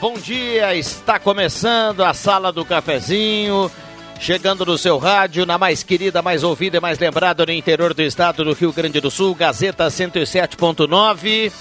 [0.00, 0.74] Bom dia.
[0.74, 3.70] Está começando a Sala do Cafezinho.
[4.18, 8.02] Chegando no seu rádio, na mais querida, mais ouvida e mais lembrada no interior do
[8.02, 11.52] estado do Rio Grande do Sul, Gazeta 107.9.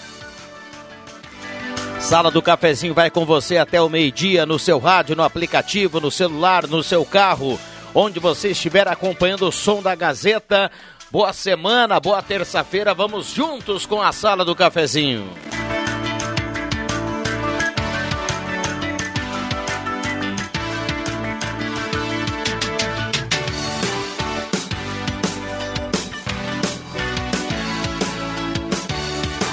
[2.00, 6.10] Sala do Cafezinho vai com você até o meio-dia no seu rádio, no aplicativo, no
[6.10, 7.60] celular, no seu carro,
[7.94, 10.72] onde você estiver acompanhando o som da Gazeta.
[11.12, 12.94] Boa semana, boa terça-feira.
[12.94, 15.30] Vamos juntos com a Sala do Cafezinho.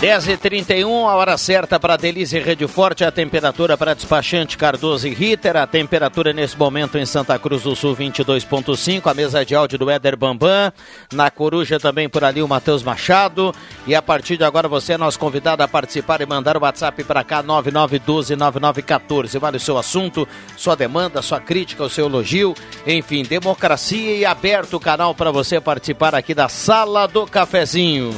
[0.02, 5.14] 10h31, a hora certa para Delícia e Rede Forte, a temperatura para despachante Cardoso e
[5.14, 9.78] Ritter, a temperatura nesse momento em Santa Cruz do Sul 22.5, a mesa de áudio
[9.78, 10.72] do Éder Bambam,
[11.12, 13.54] na Coruja também por ali o Matheus Machado,
[13.86, 17.04] e a partir de agora você é nosso convidado a participar e mandar o WhatsApp
[17.04, 23.22] para cá 99129914, vale o seu assunto, sua demanda, sua crítica, o seu elogio, enfim,
[23.22, 28.12] democracia e aberto o canal para você participar aqui da Sala do Cafezinho.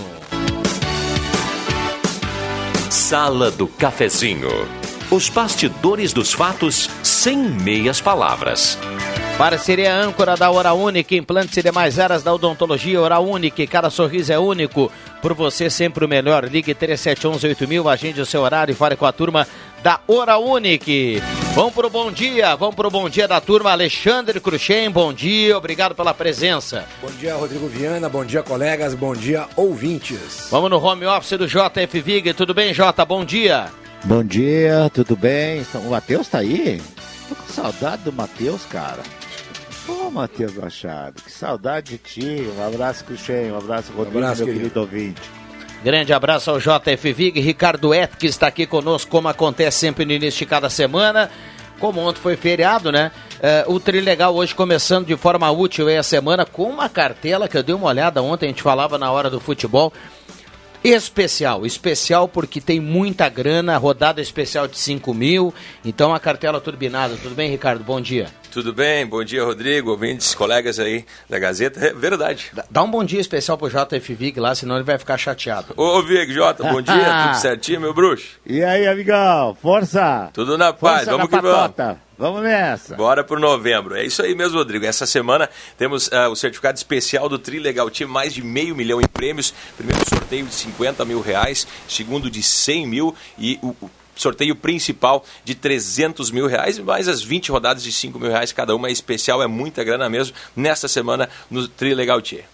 [2.95, 4.49] Sala do Cafezinho.
[5.11, 8.79] Os bastidores dos fatos sem meias palavras.
[9.37, 14.33] Parceria âncora da Hora Única, implantes e demais áreas da odontologia Hora Única, cada sorriso
[14.33, 14.93] é único.
[15.21, 16.45] Por você sempre o melhor.
[16.45, 19.45] Ligue 3711-8000, agende o seu horário e fale com a turma
[19.85, 21.23] da Hora Unique.
[21.55, 25.95] Vamos pro bom dia, vamos pro bom dia da turma Alexandre Cruxem, bom dia, obrigado
[25.95, 26.87] pela presença.
[27.03, 30.49] Bom dia Rodrigo Viana, bom dia colegas, bom dia ouvintes.
[30.51, 33.67] Vamos no home office do JF Vig, tudo bem Jota, bom dia.
[34.05, 35.63] Bom dia, tudo bem?
[35.75, 36.81] O Matheus tá aí?
[37.29, 39.03] Tô com saudade do Matheus, cara.
[39.87, 42.49] Pô, Matheus Machado, que saudade de ti.
[42.57, 44.71] Um abraço, Cruxem, um abraço, Rodrigo, um abraço, meu querido.
[44.71, 45.44] querido ouvinte.
[45.85, 50.13] Grande abraço ao JF Vig, Ricardo Et, que está aqui conosco, como acontece sempre no
[50.13, 51.31] início de cada semana.
[51.79, 53.13] Como ontem foi feriado, né?
[53.69, 57.59] Uh, o Trilegal hoje começando de forma útil aí a semana com uma cartela que
[57.59, 59.93] eu dei uma olhada ontem, a gente falava na hora do futebol.
[60.83, 65.53] Especial, especial porque tem muita grana, rodada especial de 5 mil,
[65.85, 67.15] então a cartela turbinada.
[67.23, 67.85] Tudo bem, Ricardo?
[67.85, 68.29] Bom dia.
[68.55, 69.05] Tudo bem?
[69.05, 71.89] Bom dia, Rodrigo, ouvintes, colegas aí da Gazeta.
[71.89, 72.53] É verdade.
[72.71, 75.75] Dá um bom dia especial pro JF Vig lá, senão ele vai ficar chateado.
[75.77, 76.95] Ô, Vig, Jota, bom dia,
[77.27, 78.39] tudo certinho, meu bruxo?
[78.47, 80.31] E aí, amigão, força!
[80.33, 81.99] Tudo na paz, força vamos na que vamos.
[82.17, 82.95] Vamos nessa.
[82.95, 83.97] Bora pro novembro.
[83.97, 84.87] É isso aí mesmo, Rodrigo.
[84.87, 89.09] Essa semana temos uh, o certificado especial do Trilegal Team, mais de meio milhão em
[89.09, 89.53] prêmios.
[89.77, 95.25] Primeiro sorteio de 50 mil reais, segundo de 100 mil e o, o sorteio principal
[95.45, 98.89] de 300 mil reais, mais as 20 rodadas de 5 mil reais cada uma.
[98.89, 102.45] É especial, é muita grana mesmo, nesta semana no Trilegal Tier.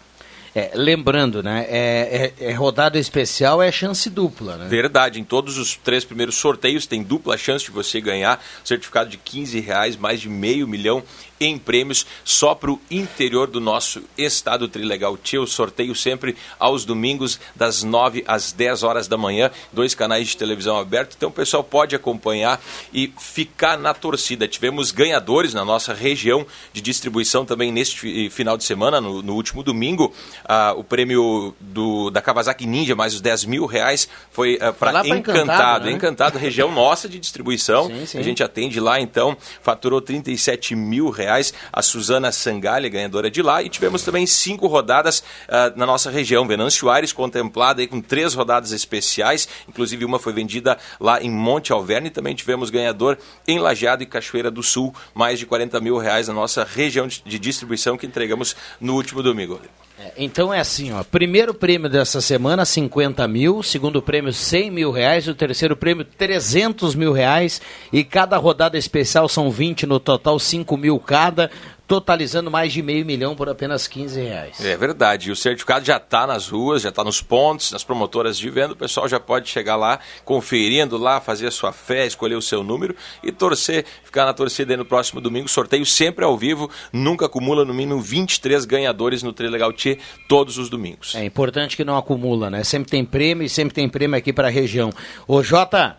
[0.54, 1.64] É, lembrando, né?
[1.68, 4.66] É, é, é, rodada especial, é chance dupla, né?
[4.68, 5.20] Verdade.
[5.20, 9.60] Em todos os três primeiros sorteios tem dupla chance de você ganhar certificado de 15
[9.60, 11.04] reais, mais de meio milhão
[11.40, 15.46] em prêmios só para o interior do nosso estado Trilegal Tio.
[15.46, 20.78] Sorteio sempre aos domingos, das 9 às 10 horas da manhã, dois canais de televisão
[20.78, 21.16] abertos.
[21.16, 22.60] Então o pessoal pode acompanhar
[22.92, 24.46] e ficar na torcida.
[24.46, 29.62] Tivemos ganhadores na nossa região de distribuição também neste final de semana, no, no último
[29.62, 30.12] domingo.
[30.44, 35.00] Ah, o prêmio do, da Kawasaki Ninja, mais os 10 mil reais, foi ah, para
[35.00, 35.18] Encantado.
[35.18, 35.92] Encantado, né?
[35.92, 37.86] Encantado, região nossa de distribuição.
[37.86, 38.18] Sim, sim.
[38.18, 41.54] A gente atende lá, então, faturou 37 mil reais reais.
[41.72, 43.62] A Suzana Sangalha, ganhadora de lá.
[43.62, 46.46] E tivemos também cinco rodadas uh, na nossa região.
[46.46, 49.48] Venâncio Aires, contemplada aí com três rodadas especiais.
[49.68, 52.10] Inclusive, uma foi vendida lá em Monte Alverne.
[52.10, 53.16] Também tivemos ganhador
[53.46, 54.94] em Lajeado e Cachoeira do Sul.
[55.14, 59.60] Mais de 40 mil reais na nossa região de distribuição que entregamos no último domingo.
[60.00, 61.04] É, então é assim, ó.
[61.04, 63.62] Primeiro prêmio dessa semana, 50 mil.
[63.62, 65.28] Segundo prêmio, 100 mil reais.
[65.28, 67.60] O terceiro prêmio, 300 mil reais.
[67.92, 71.50] E cada rodada especial são 20 no total, 5 mil cada
[71.90, 74.64] totalizando mais de meio milhão por apenas 15 reais.
[74.64, 75.28] É verdade.
[75.28, 78.74] E o certificado já está nas ruas, já está nos pontos, nas promotoras de venda.
[78.74, 82.62] O pessoal já pode chegar lá, conferindo lá, fazer a sua fé, escolher o seu
[82.62, 82.94] número
[83.24, 85.48] e torcer, ficar na torcida aí no próximo domingo.
[85.48, 89.98] Sorteio sempre ao vivo, nunca acumula no mínimo 23 ganhadores no Trilegal Tchê
[90.28, 91.16] todos os domingos.
[91.16, 92.62] É importante que não acumula, né?
[92.62, 94.92] Sempre tem prêmio e sempre tem prêmio aqui para a região.
[95.26, 95.96] Ô Jota,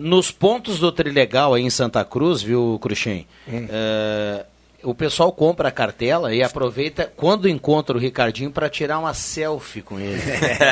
[0.00, 3.26] nos pontos do Trilegal aí em Santa Cruz, viu, Cruxem?
[3.48, 3.66] Hum.
[3.68, 4.46] É
[4.82, 9.82] o pessoal compra a cartela e aproveita quando encontra o Ricardinho para tirar uma selfie
[9.82, 10.20] com ele.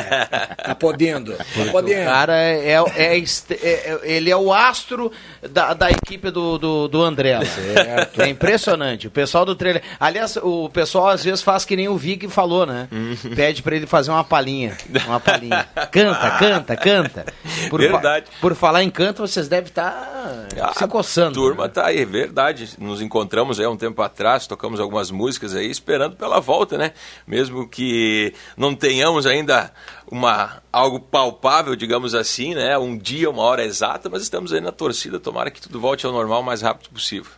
[0.63, 1.33] tá podendo.
[1.33, 2.01] Tá podendo.
[2.01, 3.23] O cara é, é, é,
[3.61, 5.11] é, ele é o astro
[5.49, 7.43] da, da equipe do, do, do André.
[7.45, 8.21] Certo.
[8.21, 9.07] É impressionante.
[9.07, 9.81] O pessoal do trailer.
[9.99, 12.87] Aliás, o pessoal às vezes faz que nem o Vig falou, né?
[12.91, 13.35] Uhum.
[13.35, 14.77] Pede para ele fazer uma palhinha.
[15.05, 15.67] Uma palhinha.
[15.91, 17.25] Canta, canta, canta.
[17.69, 18.25] Por verdade.
[18.25, 21.33] Fa por falar em canto, vocês devem estar tá se coçando.
[21.33, 21.69] Turma, né?
[21.69, 22.69] tá aí, verdade.
[22.77, 26.93] Nos encontramos aí há um tempo atrás, tocamos algumas músicas aí, esperando pela volta, né?
[27.25, 29.71] Mesmo que não tenhamos ainda
[30.09, 32.77] uma algo palpável, digamos assim, né?
[32.77, 36.11] Um dia, uma hora exata, mas estamos aí na torcida, tomara que tudo volte ao
[36.11, 37.31] normal o mais rápido possível.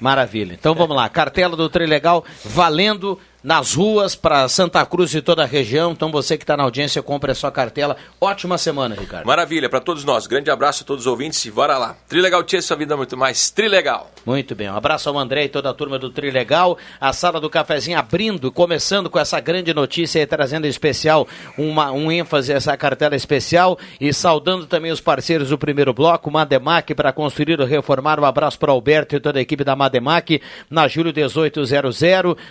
[0.00, 0.54] Maravilha.
[0.54, 5.46] Então vamos lá, cartela do Trilegal valendo nas ruas para Santa Cruz e toda a
[5.46, 5.92] região.
[5.92, 7.96] Então você que está na audiência, compre a sua cartela.
[8.20, 9.26] Ótima semana, Ricardo.
[9.26, 10.26] Maravilha, para todos nós.
[10.26, 11.96] Grande abraço a todos os ouvintes e bora lá.
[12.08, 14.10] Trilegal Tia, sua vida muito mais Trilegal.
[14.24, 16.76] Muito bem, um abraço ao André e toda a turma do Trilegal.
[17.00, 21.26] A sala do cafezinho abrindo, começando com essa grande notícia e trazendo em especial
[21.56, 26.30] uma, um ênfase a essa cartela especial e saudando também os parceiros do primeiro bloco,
[26.30, 28.20] Mademac, para construir ou reformar.
[28.20, 32.00] Um abraço para Alberto e toda a equipe da Mademac na Júlio 1800.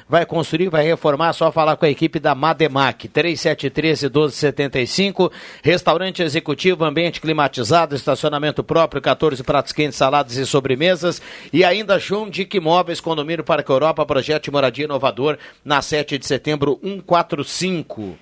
[0.08, 3.10] Vai construir, vai vai reformar, só falar com a equipe da Mademac.
[3.10, 5.30] 3713 1275.
[5.62, 11.22] Restaurante executivo, ambiente climatizado, estacionamento próprio, 14 pratos quentes, saladas e sobremesas.
[11.52, 16.26] E ainda João Dick Imóveis, Condomínio Parque Europa, projeto de moradia inovador, na 7 de
[16.26, 18.18] setembro 145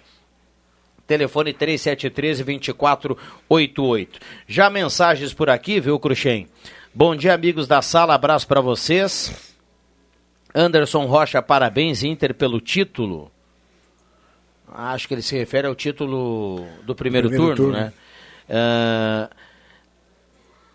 [1.05, 4.07] telefone 3713-2488.
[4.45, 6.49] Já mensagens por aqui, viu, Cruxem?
[6.93, 9.56] Bom dia, amigos da sala, abraço para vocês.
[10.57, 13.31] Anderson Rocha, parabéns, Inter, pelo título.
[14.73, 17.93] Acho que ele se refere ao título do primeiro, primeiro turno, turno, né?
[18.49, 19.35] Uh,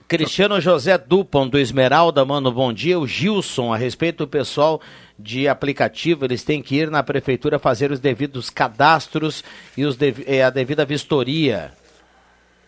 [0.07, 2.99] Cristiano José Dupont, do Esmeralda, mano, bom dia.
[2.99, 4.81] O Gilson, a respeito do pessoal
[5.19, 9.43] de aplicativo, eles têm que ir na prefeitura fazer os devidos cadastros
[9.77, 11.73] e os dev a devida vistoria.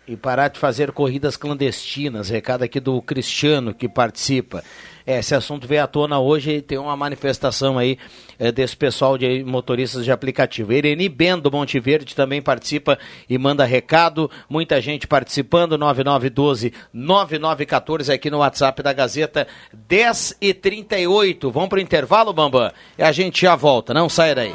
[0.06, 2.28] E parar de fazer corridas clandestinas.
[2.28, 4.64] Recado aqui do Cristiano que participa.
[5.06, 7.98] É, esse assunto veio à tona hoje e tem uma manifestação aí
[8.38, 10.72] é, desse pessoal de motoristas de aplicativo.
[10.72, 12.98] Irene Bendo Monte Verde também participa
[13.28, 14.30] e manda recado.
[14.48, 15.76] Muita gente participando.
[15.76, 21.50] 9912 9914 aqui no WhatsApp da Gazeta 10 e 38.
[21.50, 22.72] Vamos para o intervalo, Bambam?
[22.96, 23.92] E a gente já volta.
[23.92, 24.54] Não sai daí.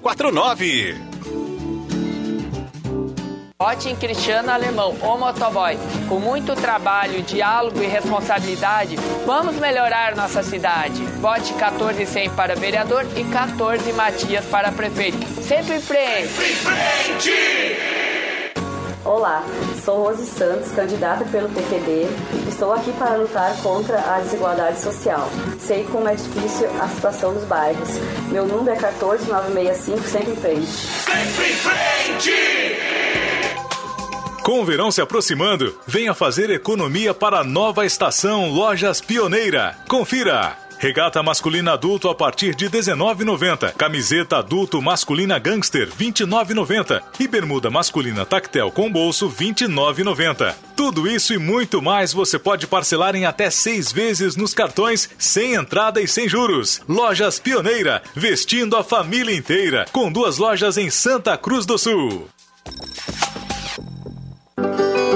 [0.01, 0.01] 9662 7849.
[0.01, 1.11] 49.
[3.61, 5.77] Ótim Cristiano Alemão, o motoboy.
[6.09, 11.03] Com muito trabalho, diálogo e responsabilidade, vamos melhorar nossa cidade.
[11.21, 15.23] Vote 14100 para vereador e 14 Matias para prefeito.
[15.43, 16.27] Sempre em frente!
[16.29, 18.20] Sempre em frente!
[19.03, 19.43] Olá,
[19.83, 22.05] sou Rose Santos, candidata pelo PPD.
[22.47, 25.27] Estou aqui para lutar contra a desigualdade social.
[25.59, 27.89] Sei como é difícil a situação dos bairros.
[28.31, 30.67] Meu número é 14965, sempre em frente.
[30.67, 32.31] Sempre em frente!
[34.43, 39.75] Com o verão se aproximando, venha fazer economia para a nova estação Lojas Pioneira.
[39.87, 40.55] Confira!
[40.81, 43.71] Regata masculina adulto a partir de 19,90.
[43.73, 50.55] Camiseta adulto masculina gangster 29,90 e bermuda masculina tactel com bolso 29,90.
[50.75, 55.53] Tudo isso e muito mais você pode parcelar em até seis vezes nos cartões sem
[55.53, 56.81] entrada e sem juros.
[56.89, 62.27] Lojas Pioneira, vestindo a família inteira, com duas lojas em Santa Cruz do Sul.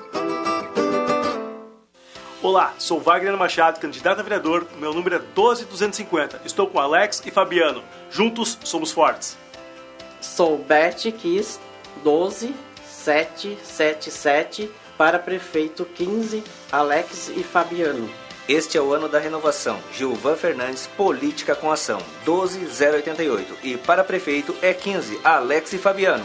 [2.42, 4.66] Olá, sou Wagner Machado, candidato a vereador.
[4.78, 6.40] Meu número é 12250.
[6.42, 7.84] Estou com Alex e Fabiano.
[8.10, 9.36] Juntos somos fortes.
[10.22, 11.60] Sou Beth Kiss,
[12.02, 16.42] 12777 para prefeito 15,
[16.72, 18.08] Alex e Fabiano.
[18.48, 19.78] Este é o ano da renovação.
[19.92, 23.58] Gilvan Fernandes, Política com Ação, 12088.
[23.62, 26.24] E para prefeito é 15, Alex e Fabiano.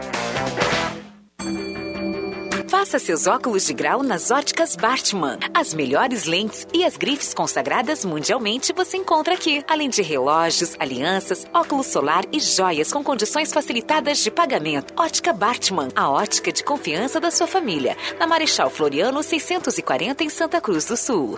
[2.81, 5.37] Faça seus óculos de grau nas óticas Bartman.
[5.53, 9.63] As melhores lentes e as grifes consagradas mundialmente você encontra aqui.
[9.67, 14.99] Além de relógios, alianças, óculos solar e joias com condições facilitadas de pagamento.
[14.99, 17.95] Ótica Bartman, a ótica de confiança da sua família.
[18.17, 21.37] Na Marechal Floriano 640 em Santa Cruz do Sul.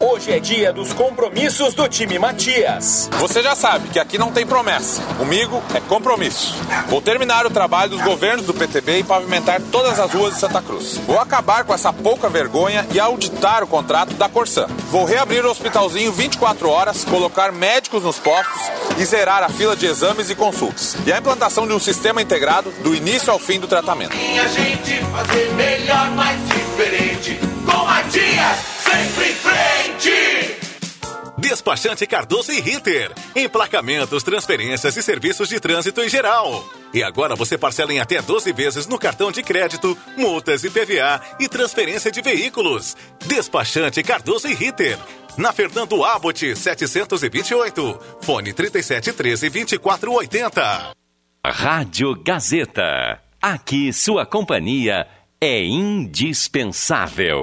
[0.00, 3.10] Hoje é dia dos compromissos do time Matias.
[3.18, 5.02] Você já sabe que aqui não tem promessa.
[5.16, 6.54] Comigo é compromisso.
[6.86, 10.62] Vou terminar o trabalho dos governos do PTB e pavimentar todas as ruas de Santa
[10.62, 10.98] Cruz.
[10.98, 14.68] Vou acabar com essa pouca vergonha e auditar o contrato da Corsã.
[14.88, 19.86] Vou reabrir o hospitalzinho 24 horas, colocar médicos nos postos e zerar a fila de
[19.86, 20.96] exames e consultas.
[21.04, 24.16] E a implantação de um sistema integrado do início ao fim do tratamento.
[24.16, 27.36] Minha gente fazer melhor, mais diferente.
[27.66, 30.58] Com Matias, sempre em frente!
[31.38, 33.12] Despachante Cardoso e Ritter.
[33.34, 36.68] Emplacamentos, transferências e serviços de trânsito em geral.
[36.92, 41.20] E agora você parcela em até 12 vezes no cartão de crédito, multas e PVA
[41.38, 42.96] e transferência de veículos.
[43.26, 44.98] Despachante Cardoso e Ritter.
[45.36, 48.00] Na Fernando Abbott, 728.
[48.20, 50.92] Fone 3713 2480.
[51.46, 53.20] Rádio Gazeta.
[53.40, 55.06] Aqui sua companhia
[55.40, 57.42] é indispensável.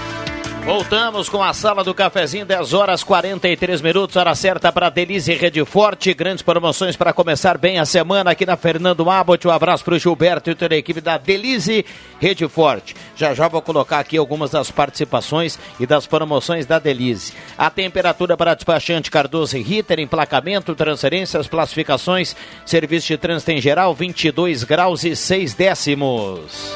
[0.65, 5.65] Voltamos com a sala do cafezinho, 10 horas 43 minutos, hora certa para Delize Rede
[5.65, 6.13] Forte.
[6.13, 9.47] Grandes promoções para começar bem a semana aqui na Fernando Abbott.
[9.47, 11.83] Um abraço para o Gilberto e toda a equipe da Delize
[12.19, 12.95] Rede Forte.
[13.15, 17.33] Já já vou colocar aqui algumas das participações e das promoções da Delize.
[17.57, 23.95] A temperatura para despachante Cardoso e Ritter, emplacamento, transferências, classificações, serviço de trânsito em geral,
[23.95, 26.71] 22 graus e 6 décimos.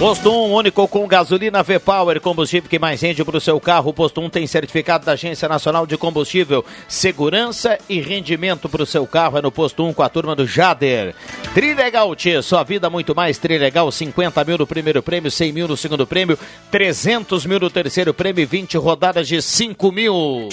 [0.00, 3.92] Posto 1, único com gasolina V-Power, combustível que mais rende para o seu carro.
[3.92, 6.64] Posto 1 tem certificado da Agência Nacional de Combustível.
[6.88, 10.46] Segurança e rendimento para o seu carro é no Posto 1 com a turma do
[10.46, 11.14] Jader.
[11.52, 13.36] Trilegal Tchê, sua vida muito mais.
[13.36, 16.38] Trilegal, 50 mil no primeiro prêmio, 100 mil no segundo prêmio,
[16.70, 20.48] 300 mil no terceiro prêmio e 20 rodadas de 5 mil.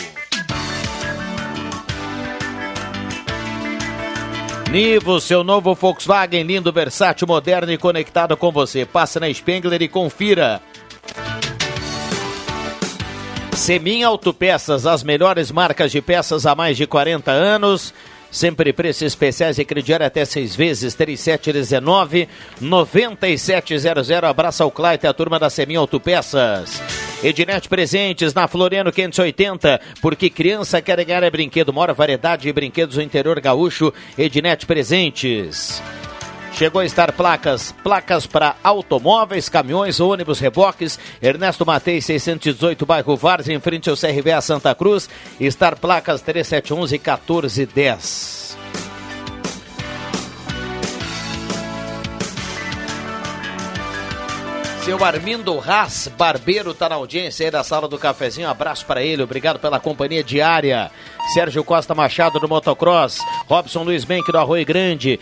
[4.72, 8.86] Nivo, seu novo Volkswagen lindo, versátil, moderno e conectado com você.
[8.86, 10.62] Passa na Spengler e confira.
[13.54, 17.94] Semin Autopeças, as melhores marcas de peças há mais de 40 anos.
[18.32, 22.28] Sempre preços especiais e crediário até seis vezes, 3719
[22.60, 24.12] 9700.
[24.12, 26.82] Abraça o Claite, a turma da Semin Autopeças.
[27.24, 31.74] Ednet Presentes na Floriano 580, porque criança quer ganhar é brinquedo.
[31.74, 33.92] Mora variedade de brinquedos no interior gaúcho.
[34.18, 35.82] Ednet Presentes.
[36.58, 40.98] Chegou a estar placas, placas para automóveis, caminhões, ônibus, reboques.
[41.22, 45.08] Ernesto Matei, 618, bairro Várzea, em frente ao CRVA Santa Cruz.
[45.40, 48.58] Estar placas 3711 e 1410.
[54.84, 58.48] Seu Armindo Haas, barbeiro, tá na audiência aí da sala do cafezinho.
[58.48, 60.90] Um abraço para ele, obrigado pela companhia diária.
[61.36, 65.20] Sérgio Costa Machado do Motocross, Robson Luiz Benck do Arroio Grande.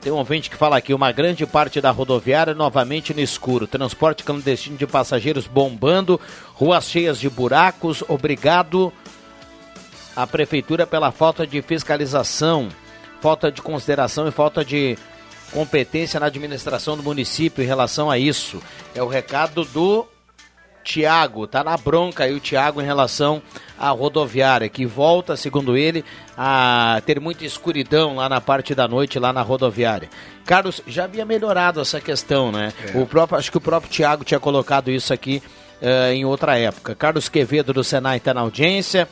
[0.00, 3.66] Tem um ouvinte que fala aqui, uma grande parte da rodoviária novamente no escuro.
[3.66, 6.20] Transporte clandestino de passageiros bombando,
[6.54, 8.04] ruas cheias de buracos.
[8.08, 8.92] Obrigado
[10.14, 12.68] à prefeitura pela falta de fiscalização,
[13.20, 14.96] falta de consideração e falta de
[15.50, 18.62] competência na administração do município em relação a isso.
[18.94, 20.06] É o recado do
[20.88, 23.42] Tiago, tá na bronca aí o Tiago em relação
[23.78, 26.02] à rodoviária, que volta, segundo ele,
[26.34, 30.08] a ter muita escuridão lá na parte da noite, lá na rodoviária.
[30.46, 32.72] Carlos, já havia melhorado essa questão, né?
[32.94, 32.98] É.
[32.98, 35.42] O próprio, acho que o próprio Tiago tinha colocado isso aqui
[35.82, 36.94] uh, em outra época.
[36.94, 39.06] Carlos Quevedo do Senai está na audiência.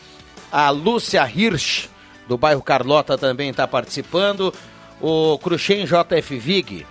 [0.51, 1.91] A Lúcia Hirsch,
[2.27, 4.51] do bairro Carlota, também está participando.
[4.99, 6.87] O Cruxem JF Vig,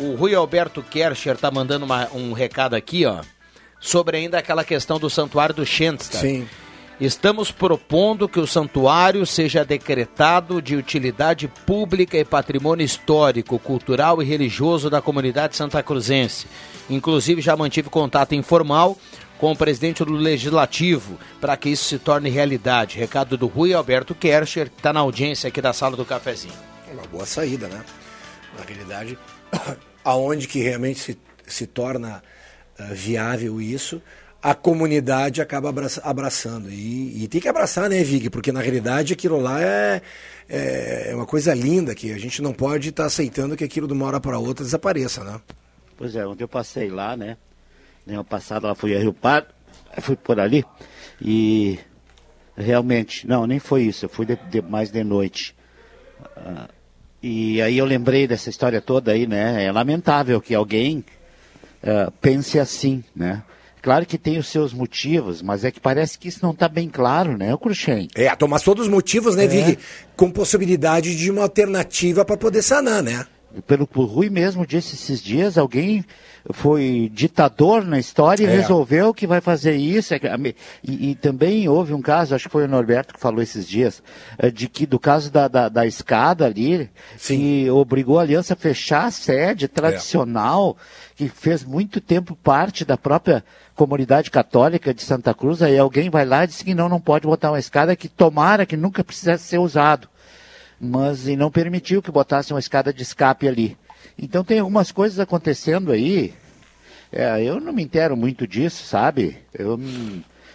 [0.00, 3.20] o Rui Alberto Kercher está mandando uma, um recado aqui, ó
[3.80, 6.20] sobre ainda aquela questão do santuário do Schenstadt.
[6.20, 6.48] Sim.
[7.00, 14.26] Estamos propondo que o santuário seja decretado de utilidade pública e patrimônio histórico, cultural e
[14.26, 16.48] religioso da comunidade santa cruzense.
[16.90, 18.98] Inclusive já mantive contato informal
[19.38, 22.98] com o presidente do Legislativo para que isso se torne realidade.
[22.98, 26.54] Recado do Rui Alberto Kercher, que está na audiência aqui da sala do cafezinho.
[26.92, 27.84] Uma boa saída, né?
[28.58, 29.16] Na realidade,
[30.04, 32.20] aonde que realmente se, se torna
[32.86, 34.00] viável isso,
[34.42, 36.70] a comunidade acaba abraçando.
[36.70, 38.30] E, e, tem que abraçar, né, Vig?
[38.30, 40.00] Porque na realidade aquilo lá é,
[40.48, 43.86] é, é uma coisa linda que a gente não pode estar tá aceitando que aquilo
[43.86, 45.40] de uma hora para outra desapareça, né?
[45.96, 47.36] Pois é, ontem eu passei lá, né?
[48.06, 49.48] No ano passado ela foi a Rio Pardo,
[50.00, 50.64] fui por ali
[51.20, 51.78] e
[52.56, 55.54] realmente, não, nem foi isso, eu fui de, de, mais de noite.
[56.36, 56.68] Uh,
[57.20, 59.64] e aí eu lembrei dessa história toda aí, né?
[59.64, 61.04] É lamentável que alguém
[61.88, 63.42] uh, pense assim, né?
[63.80, 66.88] Claro que tem os seus motivos, mas é que parece que isso não está bem
[66.88, 68.08] claro, né, Cruxem?
[68.14, 69.48] É, mas todos os motivos, né, é.
[69.48, 69.78] Vig?
[70.16, 73.24] Com possibilidade de uma alternativa para poder sanar, né?
[73.66, 76.04] Pelo que o Rui mesmo disse esses dias, alguém
[76.50, 78.56] foi ditador na história e é.
[78.56, 80.14] resolveu que vai fazer isso.
[80.14, 80.20] É
[80.82, 84.02] e, e, também houve um caso, acho que foi o Norberto que falou esses dias,
[84.38, 87.38] é, de que do caso da, da, da escada ali, Sim.
[87.38, 91.07] que obrigou a aliança a fechar a sede tradicional, é.
[91.18, 95.60] Que fez muito tempo parte da própria comunidade católica de Santa Cruz.
[95.60, 98.64] Aí alguém vai lá e diz que não, não pode botar uma escada que tomara
[98.64, 100.08] que nunca precisasse ser usado.
[100.80, 103.76] Mas e não permitiu que botasse uma escada de escape ali.
[104.16, 106.32] Então tem algumas coisas acontecendo aí.
[107.10, 109.38] É, eu não me entero muito disso, sabe?
[109.52, 109.76] Eu,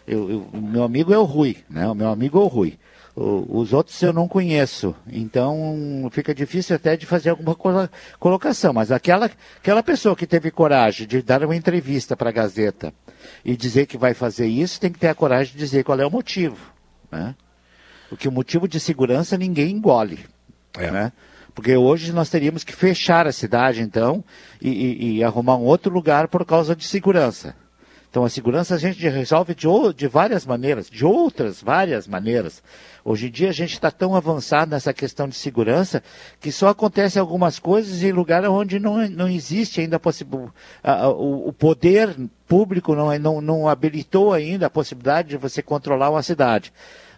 [0.08, 1.86] eu, eu, meu amigo é o Rui, né?
[1.90, 2.80] O meu amigo é o Rui.
[3.16, 7.56] Os outros eu não conheço, então fica difícil até de fazer alguma
[8.20, 8.74] colocação.
[8.74, 12.92] Mas aquela, aquela pessoa que teve coragem de dar uma entrevista para a Gazeta
[13.46, 16.06] e dizer que vai fazer isso, tem que ter a coragem de dizer qual é
[16.06, 16.58] o motivo.
[17.12, 17.36] Né?
[18.10, 20.26] Porque o motivo de segurança ninguém engole.
[20.76, 20.90] É.
[20.90, 21.12] Né?
[21.54, 24.24] Porque hoje nós teríamos que fechar a cidade, então,
[24.60, 27.56] e, e, e, arrumar um outro lugar por causa de segurança.
[28.14, 32.62] Então, a segurança a gente resolve de, de várias maneiras, de outras várias maneiras.
[33.04, 36.04] Hoje em dia a gente está tão avançado nessa questão de segurança
[36.40, 40.00] que só acontecem algumas coisas em lugares onde não, não existe ainda
[40.84, 42.16] a, o, o poder
[42.48, 46.72] público não, não, não habilitou ainda a possibilidade de você controlar uma cidade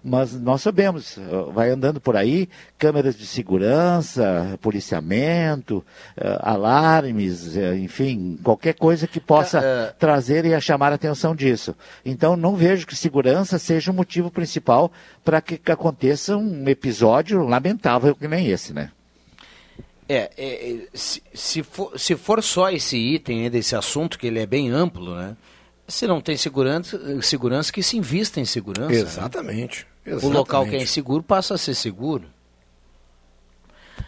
[0.05, 1.17] mas nós sabemos,
[1.51, 5.77] vai andando por aí, câmeras de segurança, policiamento,
[6.15, 11.75] uh, alarmes, uh, enfim, qualquer coisa que possa uh, trazer e chamar a atenção disso.
[12.05, 14.91] Então, não vejo que segurança seja o motivo principal
[15.23, 18.91] para que, que aconteça um episódio lamentável que nem esse, né?
[20.07, 24.39] É, é, é se, se, for, se for só esse item desse assunto, que ele
[24.39, 25.35] é bem amplo, né?
[25.87, 28.91] Se não tem segurança, segurança que se invista em segurança.
[28.91, 28.99] Né?
[28.99, 29.79] Exatamente.
[29.79, 29.94] Né?
[30.05, 30.35] Exatamente.
[30.35, 32.25] O local que é inseguro passa a ser seguro.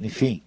[0.00, 0.42] enfim,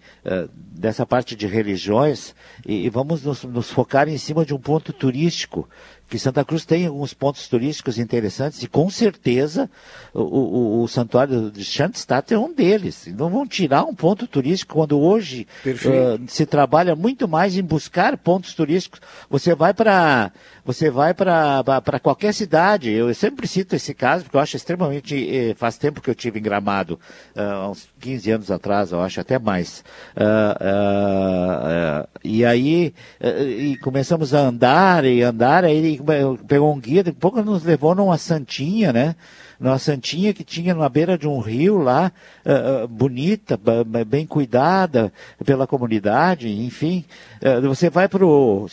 [0.54, 4.92] dessa parte de religiões e, e vamos nos, nos focar em cima de um ponto
[4.92, 5.68] turístico
[6.10, 9.70] que Santa Cruz tem alguns pontos turísticos interessantes e com certeza
[10.12, 13.06] o, o, o santuário de Schandstatt é um deles.
[13.16, 18.18] Não vão tirar um ponto turístico quando hoje uh, se trabalha muito mais em buscar
[18.18, 19.00] pontos turísticos.
[19.30, 20.32] Você vai para
[20.72, 22.90] você vai para qualquer cidade.
[22.90, 26.38] Eu sempre cito esse caso porque eu acho extremamente eh, faz tempo que eu tive
[26.38, 26.98] em Gramado,
[27.36, 29.84] uh, uns 15 anos atrás, eu acho até mais.
[30.16, 36.00] Uh, e aí e começamos a andar e andar aí
[36.46, 39.16] pegou um guia, daqui a pouco nos levou numa santinha, né?
[39.60, 42.10] Numa santinha que tinha na beira de um rio lá,
[42.46, 43.60] uh, bonita,
[44.06, 45.12] bem cuidada
[45.44, 47.04] pela comunidade, enfim.
[47.42, 48.66] Uh, você vai para o.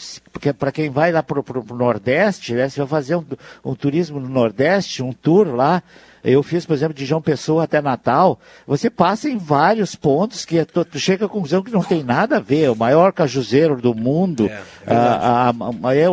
[0.58, 2.70] Para quem vai lá para o Nordeste, né?
[2.70, 3.26] Você vai fazer um,
[3.66, 5.84] um turismo no Nordeste, um tour lá.
[6.24, 8.40] Eu fiz, por exemplo, de João Pessoa até Natal.
[8.66, 12.38] Você passa em vários pontos que tu, tu chega à conclusão que não tem nada
[12.38, 12.70] a ver.
[12.70, 16.06] O maior cajuzeiro do mundo, é, é a, a, a, é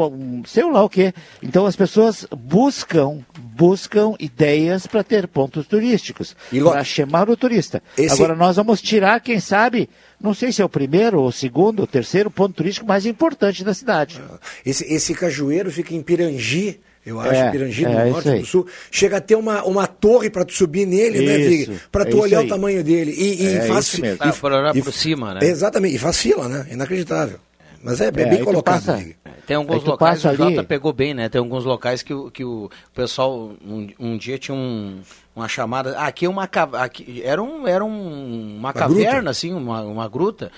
[0.47, 1.13] sei lá o quê.
[1.43, 3.21] Então as pessoas buscam
[3.55, 7.83] buscam ideias para ter pontos turísticos, para chamar o turista.
[7.97, 8.15] Esse...
[8.15, 9.89] Agora nós vamos tirar, quem sabe,
[10.21, 13.73] não sei se é o primeiro, ou segundo, ou terceiro ponto turístico mais importante da
[13.73, 14.21] cidade.
[14.67, 18.67] Esse, esse cajueiro fica em Pirangi, eu acho, é, Pirangi, é, no norte do sul.
[18.91, 21.81] Chega a ter uma, uma torre para tu subir nele, né, isso, né, Vig?
[21.93, 23.13] Para tu é olhar o tamanho dele.
[23.13, 24.19] E, e é faz mesmo.
[24.21, 25.41] Ah, para olhar por cima, né?
[25.43, 26.67] Exatamente, e faz fila, né?
[26.71, 27.39] Inacreditável.
[27.85, 28.87] Mas é, bem, é, bem colocado.
[28.87, 29.05] Passa,
[29.47, 31.29] tem alguns locais, o Jota pegou bem, né?
[31.29, 35.03] Tem alguns locais que, que o pessoal, um, um dia tinha um,
[35.37, 35.99] uma chamada.
[35.99, 36.49] Aqui é uma.
[36.81, 39.31] Aqui, era um, era um, uma, uma caverna, gruta.
[39.31, 40.51] assim, uma, uma gruta.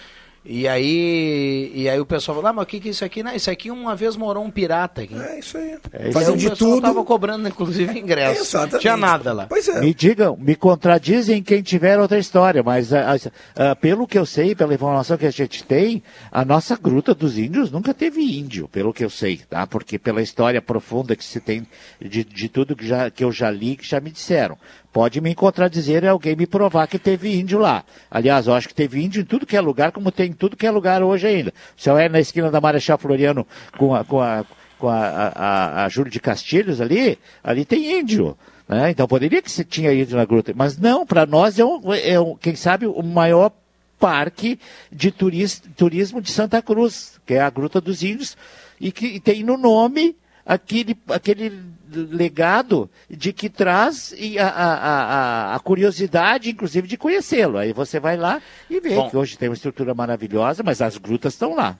[0.48, 3.20] E aí, e aí o pessoal falou, ah, mas o que, que é isso aqui?
[3.20, 5.14] Não, isso aqui uma vez morou um pirata aqui.
[5.14, 5.76] É isso aí.
[5.92, 6.82] É, Fazendo de tudo.
[6.82, 8.38] tava cobrando, inclusive, ingresso.
[8.38, 8.80] É, exatamente.
[8.80, 9.46] Tinha nada lá.
[9.46, 9.80] Pois é.
[9.80, 14.54] Me digam, me contradizem quem tiver outra história, mas uh, uh, pelo que eu sei,
[14.54, 18.92] pela informação que a gente tem, a nossa gruta dos índios nunca teve índio, pelo
[18.92, 19.66] que eu sei, tá?
[19.66, 21.66] Porque pela história profunda que se tem
[22.00, 24.56] de, de tudo que, já, que eu já li, que já me disseram.
[24.96, 27.84] Pode me contradizer e alguém me provar que teve índio lá.
[28.10, 30.56] Aliás, eu acho que teve índio em tudo que é lugar, como tem em tudo
[30.56, 31.52] que é lugar hoje ainda.
[31.76, 34.42] Se eu é na esquina da Marechal Floriano com a, com a,
[34.78, 38.38] com a, a, a Júlio de Castilhos ali, ali tem índio.
[38.66, 38.90] Né?
[38.90, 40.54] Então poderia que se tinha índio na gruta.
[40.56, 43.52] Mas não, para nós é, um, é um, quem sabe, o maior
[44.00, 44.58] parque
[44.90, 48.34] de turismo de Santa Cruz, que é a Gruta dos Índios,
[48.80, 55.58] e que tem no nome aquele, aquele legado de que traz a, a, a, a
[55.60, 57.58] curiosidade, inclusive, de conhecê-lo.
[57.58, 59.10] Aí você vai lá e vê Bom.
[59.10, 61.78] que hoje tem uma estrutura maravilhosa, mas as grutas estão lá.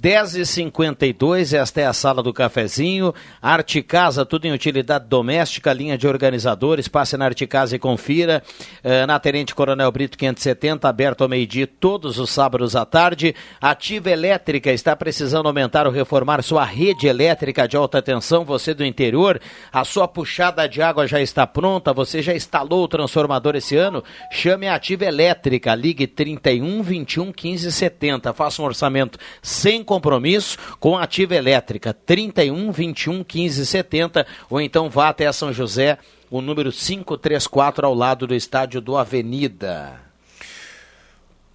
[0.00, 3.14] 10h52, esta é a sala do cafezinho.
[3.40, 6.88] Arte Casa, tudo em utilidade doméstica, linha de organizadores.
[6.88, 8.42] Passe na Arte Casa e confira.
[8.82, 13.34] Uh, na Tenente Coronel Brito 570, aberto ao meio-dia, todos os sábados à tarde.
[13.60, 18.42] Ativa Elétrica está precisando aumentar ou reformar sua rede elétrica de alta tensão.
[18.46, 19.38] Você do interior,
[19.70, 21.92] a sua puxada de água já está pronta.
[21.92, 24.02] Você já instalou o transformador esse ano?
[24.32, 25.74] Chame a Ativa Elétrica.
[25.74, 28.32] Ligue 31 21 15 70.
[28.32, 34.88] Faça um orçamento sem compromisso com a Ativa Elétrica 31 21 15 70 ou então
[34.88, 35.98] vá até São José,
[36.30, 40.00] o número 534 ao lado do estádio do Avenida.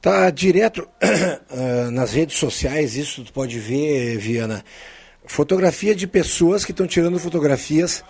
[0.01, 4.65] Tá direto uh, nas redes sociais, isso tu pode ver, Viana.
[5.25, 8.03] Fotografia de pessoas que estão tirando fotografias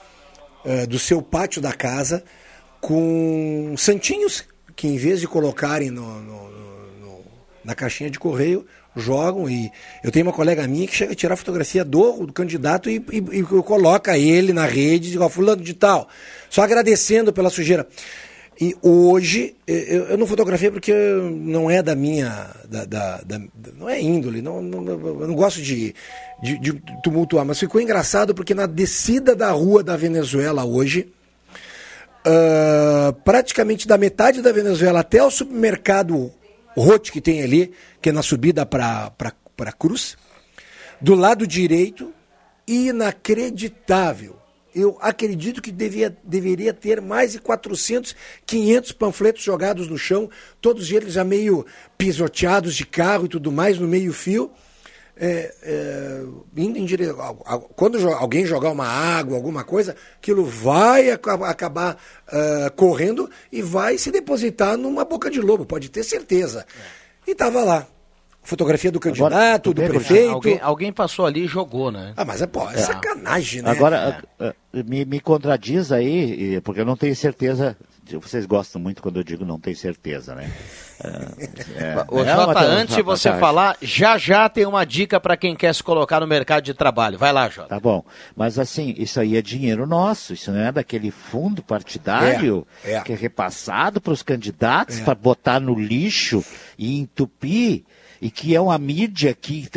[0.66, 2.24] uh, do seu pátio da casa
[2.82, 4.44] com santinhos
[4.76, 6.50] que em vez de colocarem no, no,
[7.00, 7.26] no,
[7.64, 9.72] na caixinha de correio, jogam e
[10.04, 13.18] eu tenho uma colega minha que chega a tirar fotografia do, do candidato e, e,
[13.18, 16.08] e coloca ele na rede, igual fulano de tal,
[16.50, 17.88] só agradecendo pela sujeira.
[18.60, 23.42] E hoje, eu, eu não fotografei porque não é da minha, da, da, da
[23.78, 25.94] não é índole, não, não, eu não gosto de,
[26.42, 31.12] de, de, tumultuar, mas ficou engraçado porque na descida da rua da Venezuela hoje,
[32.26, 36.32] uh, praticamente da metade da Venezuela até o supermercado
[36.76, 39.12] Rote que tem ali, que é na subida para
[39.60, 40.18] a Cruz.
[41.00, 42.14] Do lado direito,
[42.68, 44.38] inacreditável.
[44.74, 48.14] Eu acredito que devia, deveria ter mais de 400,
[48.46, 51.66] 500 panfletos jogados no chão, todos eles já meio
[51.98, 54.52] pisoteados de carro e tudo mais, no meio-fio.
[55.18, 56.24] É, é,
[56.58, 57.38] indo em direção.
[57.76, 61.96] Quando alguém jogar uma água, alguma coisa, aquilo vai acabar
[62.28, 66.66] uh, correndo e vai se depositar numa boca de lobo, pode ter certeza.
[67.26, 67.30] É.
[67.30, 67.88] E estava lá.
[68.44, 70.32] Fotografia do candidato, Agora, do prefeito.
[70.32, 72.14] Alguém, alguém, passou ali e jogou, né?
[72.16, 72.78] Ah, mas é, pô, é, é.
[72.78, 73.72] sacanagem, né?
[73.72, 74.54] Agora, é.
[74.84, 77.76] me, me contradiz aí, porque eu não tenho certeza
[78.14, 80.52] vocês gostam muito quando eu digo não tem certeza, né?
[81.76, 83.40] É, Ô, Jota, uma- antes de você vantagem.
[83.40, 87.18] falar, já já tem uma dica para quem quer se colocar no mercado de trabalho.
[87.18, 87.68] Vai lá, Jota.
[87.68, 88.04] Tá bom.
[88.36, 93.02] Mas assim, isso aí é dinheiro nosso, isso não é daquele fundo partidário É, é.
[93.02, 95.04] que é repassado para os candidatos É.
[95.04, 96.44] para botar no lixo
[96.78, 97.84] e entupir,
[98.22, 99.68] e que é uma mídia que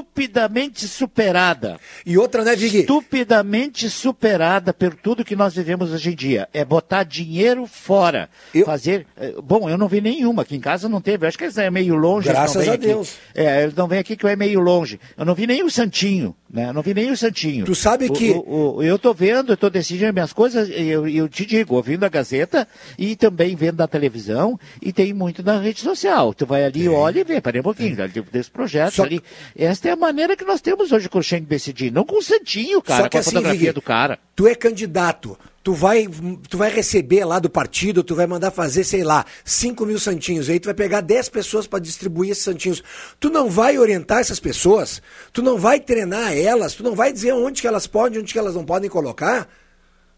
[0.00, 1.78] estupidamente superada.
[2.06, 2.80] E outra, né, Vig?
[2.80, 6.48] Estupidamente superada por tudo que nós vivemos hoje em dia.
[6.54, 8.28] É botar dinheiro fora.
[8.64, 9.06] Fazer.
[9.16, 10.42] eh, Bom, eu não vi nenhuma.
[10.42, 11.24] Aqui em casa não teve.
[11.24, 12.28] Eu acho que eles é meio longe.
[12.28, 12.86] Graças a aqui.
[12.86, 13.16] Deus.
[13.34, 15.00] É, eles não vêm aqui que é meio longe.
[15.18, 16.72] Eu não vi nem o Santinho, né?
[16.72, 17.64] Não vi nem o Santinho.
[17.64, 20.88] Tu sabe O- que- o- o- eu tô vendo, eu tô decidindo minhas coisas, e
[20.88, 22.66] eu, eu te digo, ouvindo a Gazeta
[22.98, 26.34] e também vendo na televisão, e tem muito na rede social.
[26.34, 29.20] Tu vai ali, olha e vê, parei um pouquinho, ali, desse projeto Só- ali.
[29.56, 32.22] Esta é a maneira que nós temos hoje com o Schengen BCD, não com o
[32.22, 34.18] Santinho, cara, Só que com a assim, fotografia Vig, do cara.
[34.34, 35.38] Tu é candidato.
[35.62, 36.08] Tu vai,
[36.48, 40.48] tu vai receber lá do partido, tu vai mandar fazer, sei lá, 5 mil santinhos.
[40.48, 42.82] Aí tu vai pegar 10 pessoas para distribuir esses santinhos.
[43.18, 45.02] Tu não vai orientar essas pessoas,
[45.34, 48.38] tu não vai treinar elas, tu não vai dizer onde que elas podem, onde que
[48.38, 49.46] elas não podem colocar.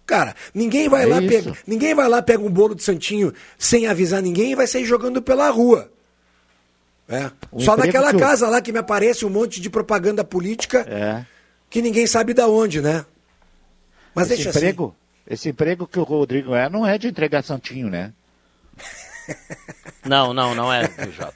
[0.07, 1.28] Cara, ninguém vai É lá isso.
[1.28, 4.85] pega, ninguém vai lá pega um bolo de santinho sem avisar ninguém e vai sair
[4.85, 5.90] jogando pela rua.
[7.09, 7.31] É.
[7.50, 10.87] O Só emprego naquela que casa lá que me aparece um monte de propaganda política
[10.88, 11.26] É.
[11.68, 13.05] que ninguém sabe da onde, né?
[14.14, 14.61] Mas esse deixa assim.
[15.26, 18.12] Esse emprego que o Rodrigo é, não é de entregar Santinho, né?
[20.04, 21.34] Não, não, não é o Jota.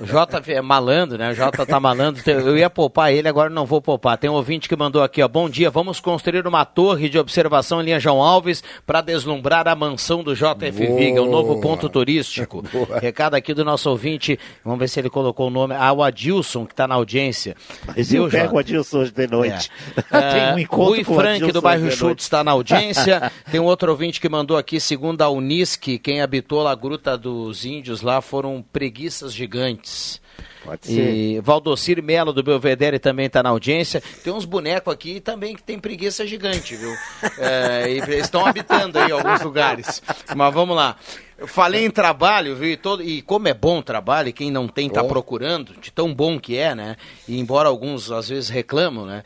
[0.00, 1.30] O Jota é malandro, né?
[1.30, 2.22] O Jota tá malandro.
[2.28, 4.18] Eu ia poupar ele, agora não vou poupar.
[4.18, 5.28] Tem um ouvinte que mandou aqui, ó.
[5.28, 9.76] Bom dia, vamos construir uma torre de observação em linha João Alves para deslumbrar a
[9.76, 10.98] mansão do JF Boa.
[10.98, 12.62] Viga, o novo ponto turístico.
[12.72, 12.98] Boa.
[12.98, 15.74] Recado aqui do nosso ouvinte, vamos ver se ele colocou o nome.
[15.78, 17.54] Ah, o Adilson, que tá na audiência.
[17.86, 19.70] Mas eu pego o Adilson hoje de noite.
[20.10, 20.20] É.
[20.30, 22.20] Tem um encontro Rui Frank, do bairro Schultz, noite.
[22.20, 23.30] está na audiência.
[23.50, 27.64] Tem um outro ouvinte que mandou aqui, segundo a Unisque, quem habitou a Gruta dos
[27.64, 30.20] Índios lá foram preguiças gigantes.
[30.64, 34.02] Pode E Valdocir Melo do Belvedere também está na audiência.
[34.22, 36.90] Tem uns bonecos aqui também que tem preguiça gigante, viu?
[37.38, 40.02] É, e eles estão habitando aí em alguns lugares.
[40.36, 40.96] Mas vamos lá.
[41.38, 42.72] Eu falei em trabalho, viu?
[42.72, 45.90] E, todo, e como é bom o trabalho, e quem não tem está procurando, de
[45.90, 46.96] tão bom que é, né?
[47.26, 49.22] E embora alguns às vezes reclamam, né?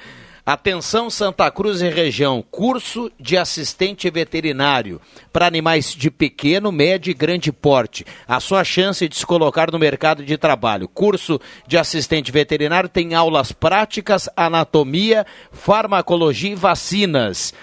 [0.46, 5.00] Atenção Santa Cruz e região, curso de assistente veterinário
[5.32, 8.04] para animais de pequeno, médio e grande porte.
[8.28, 10.86] A sua chance de se colocar no mercado de trabalho.
[10.86, 17.54] Curso de assistente veterinário tem aulas práticas, anatomia, farmacologia e vacinas.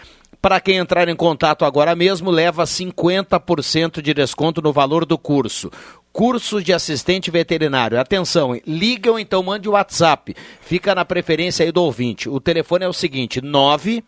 [0.41, 5.69] Para quem entrar em contato agora mesmo, leva 50% de desconto no valor do curso.
[6.11, 7.99] Curso de assistente veterinário.
[7.99, 10.35] Atenção, liga ou então mande o WhatsApp.
[10.59, 12.27] Fica na preferência aí do ouvinte.
[12.27, 14.03] O telefone é o seguinte: 9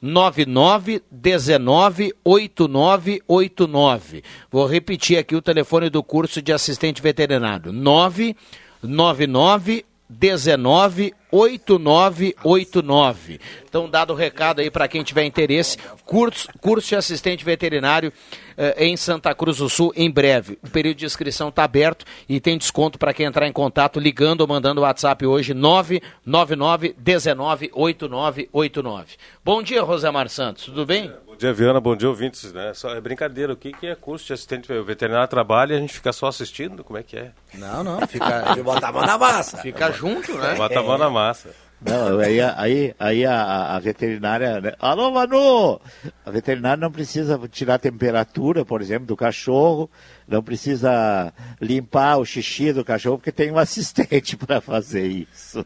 [0.00, 4.22] 99 19 8989.
[4.50, 13.40] Vou repetir aqui o telefone do curso de assistente veterinário: 999 19 8989.
[13.68, 18.12] Então, dado o recado aí para quem tiver interesse, curso, curso de assistente veterinário
[18.56, 20.56] eh, em Santa Cruz do Sul em breve.
[20.62, 24.42] O período de inscrição está aberto e tem desconto para quem entrar em contato ligando
[24.42, 29.16] ou mandando o WhatsApp hoje 999 19 8989.
[29.44, 31.12] Bom dia, Rosemar Santos, tudo bem?
[31.34, 31.80] Bom dia, Viana.
[31.80, 32.52] Bom dia, ouvintes.
[32.52, 32.72] Né?
[32.74, 33.52] Só é brincadeira.
[33.52, 35.26] O que, que é curso de assistente o veterinário?
[35.26, 36.84] Trabalha e a gente fica só assistindo?
[36.84, 37.32] Como é que é?
[37.54, 38.44] Não, não, fica.
[38.54, 39.56] Ele bota a mão na massa.
[39.58, 40.54] Fica junto, né?
[40.54, 41.50] Bota a mão na massa.
[41.80, 44.60] Não, aí, aí, aí a, a- a veterinária.
[44.60, 44.72] Né?
[44.78, 45.80] Alô, Manu!
[46.24, 49.90] A veterinária não precisa tirar a temperatura, por exemplo, do cachorro,
[50.26, 55.64] não precisa limpar o xixi do cachorro, porque tem um assistente para fazer isso.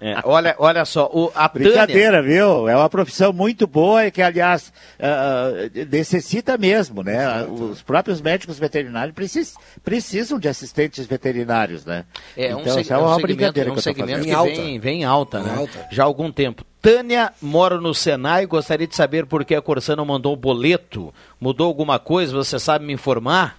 [0.00, 2.68] É, olha, olha só, o, a Brincadeira, viu?
[2.68, 5.50] É uma profissão muito boa e que, aliás, ah,
[5.90, 7.44] necessita mesmo, né?
[7.44, 12.04] Os próprios médicos veterinários precis- precisam de assistentes veterinários, né?
[12.36, 14.34] É um, então, seg- isso é um uma segmento, brincadeira um que tô segmento que
[14.56, 15.68] vem, vem alta, né?
[15.90, 16.64] Já há algum tempo.
[16.80, 21.12] Tânia mora no Senai, gostaria de saber por que a Corsã não mandou o boleto.
[21.40, 22.32] Mudou alguma coisa?
[22.36, 23.58] Você sabe me informar?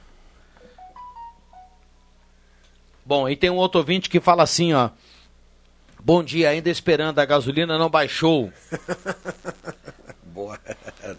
[3.08, 4.90] Bom, e tem um outro ouvinte que fala assim, ó.
[6.04, 8.52] Bom dia, ainda esperando, a gasolina não baixou.
[10.26, 10.60] Boa.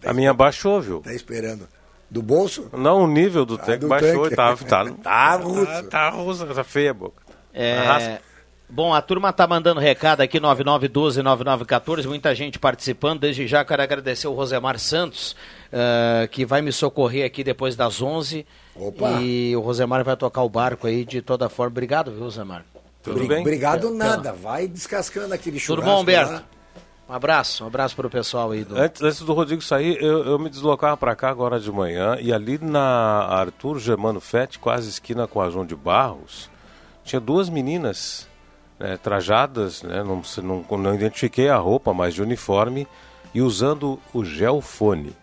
[0.05, 1.01] A minha baixou, viu?
[1.01, 1.67] Tá esperando.
[2.11, 2.69] Do bolso?
[2.75, 4.25] Não, o nível do tanque do baixou.
[4.25, 4.37] tanque.
[4.37, 5.65] Tá, tá, Tá russo.
[5.65, 7.23] Tá, tá russo, tá feia a boca.
[7.55, 8.23] É, Arrasta.
[8.69, 13.21] Bom, a turma tá mandando recado aqui, 9912-9914, muita gente participando.
[13.21, 15.35] Desde já quero agradecer o Rosemar Santos,
[15.73, 18.47] eh, que vai me socorrer aqui depois das 11.
[18.77, 19.21] Opa.
[19.21, 21.71] E o Rosemar vai tocar o barco aí de toda forma.
[21.71, 22.65] Obrigado, viu, Rosemar?
[23.05, 24.33] Bri- Obrigado nada.
[24.33, 26.33] Vai descascando aquele Tudo churrasco bom, Humberto?
[26.33, 26.45] lá.
[27.09, 28.65] Um abraço, um abraço para o pessoal aí.
[28.65, 28.77] Do...
[28.77, 32.31] Antes, antes do Rodrigo sair, eu, eu me deslocava para cá agora de manhã e
[32.35, 32.81] ali na
[33.25, 36.51] Arthur Germano Fett, quase esquina com a João de Barros,
[37.05, 38.28] tinha duas meninas
[38.79, 42.87] né, trajadas, né, não, não, não identifiquei a roupa, mas de uniforme,
[43.35, 45.15] e usando o gelfone.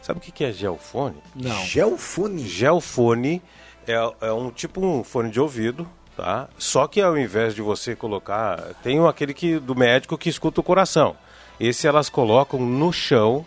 [0.00, 1.16] Sabe o que, que é gelfone?
[1.34, 1.64] Não.
[1.64, 2.46] Gelfone?
[2.46, 3.42] Gelfone
[3.86, 6.48] é, é um tipo um fone de ouvido, tá?
[6.58, 10.64] Só que ao invés de você colocar, tem aquele que do médico que escuta o
[10.64, 11.16] coração.
[11.60, 13.46] Esse elas colocam no chão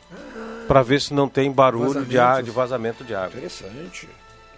[0.67, 3.37] para ver se não tem barulho de, ar, de vazamento de água.
[3.37, 4.07] Interessante.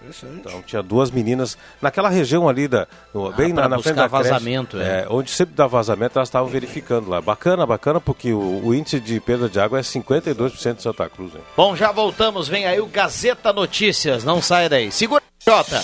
[0.08, 0.40] Interessante.
[0.40, 4.04] Então tinha duas meninas naquela região ali da no, Ah, bem na, na frente da
[4.04, 5.02] buscar creche, vazamento, é.
[5.02, 7.22] é, onde sempre dá vazamento, elas estavam verificando lá.
[7.22, 11.36] Bacana, bacana, porque o, o índice de perda de água é 52% de Santa Cruz.
[11.36, 11.42] Hein?
[11.56, 12.48] Bom, já voltamos.
[12.48, 14.24] Vem aí o Gazeta Notícias.
[14.24, 14.92] Não sai daí.
[14.92, 15.82] Segura, Jota.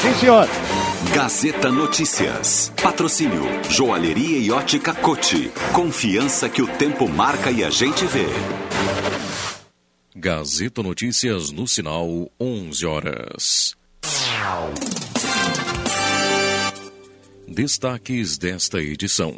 [0.00, 0.46] Sim, senhor.
[1.14, 2.72] Gazeta Notícias.
[2.82, 5.50] Patrocínio Joalheria e Ótica Cote.
[5.72, 8.26] Confiança que o tempo marca e a gente vê.
[10.16, 13.76] Gazeta Notícias no sinal 11 horas.
[17.48, 19.34] Destaques desta edição.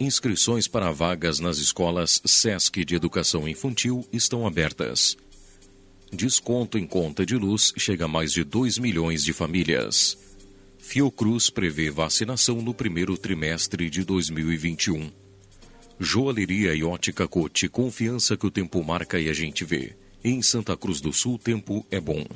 [0.00, 5.16] Inscrições para vagas nas escolas SESC de Educação Infantil estão abertas.
[6.12, 10.18] Desconto em conta de luz chega a mais de 2 milhões de famílias.
[10.76, 15.23] Fiocruz prevê vacinação no primeiro trimestre de 2021.
[15.98, 19.94] Joalheria e ótica Cote, confiança que o tempo marca e a gente vê.
[20.24, 22.26] Em Santa Cruz do Sul, tempo é bom.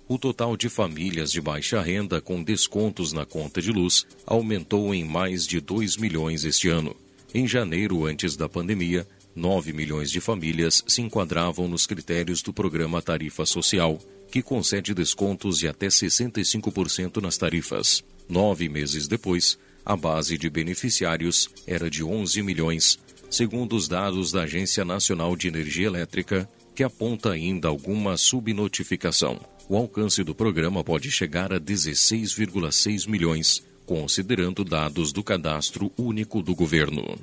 [0.06, 5.06] O total de famílias de baixa renda com descontos na conta de luz aumentou em
[5.06, 6.93] mais de 2 milhões este ano.
[7.34, 13.02] Em janeiro, antes da pandemia, 9 milhões de famílias se enquadravam nos critérios do programa
[13.02, 14.00] Tarifa Social,
[14.32, 18.04] que concede descontos de até 65% nas tarifas.
[18.30, 23.00] Nove meses depois, a base de beneficiários era de 11 milhões,
[23.32, 29.39] segundo os dados da Agência Nacional de Energia Elétrica, que aponta ainda alguma subnotificação.
[29.67, 36.56] O alcance do programa pode chegar a 16,6 milhões, considerando dados do cadastro único do
[36.56, 37.17] governo.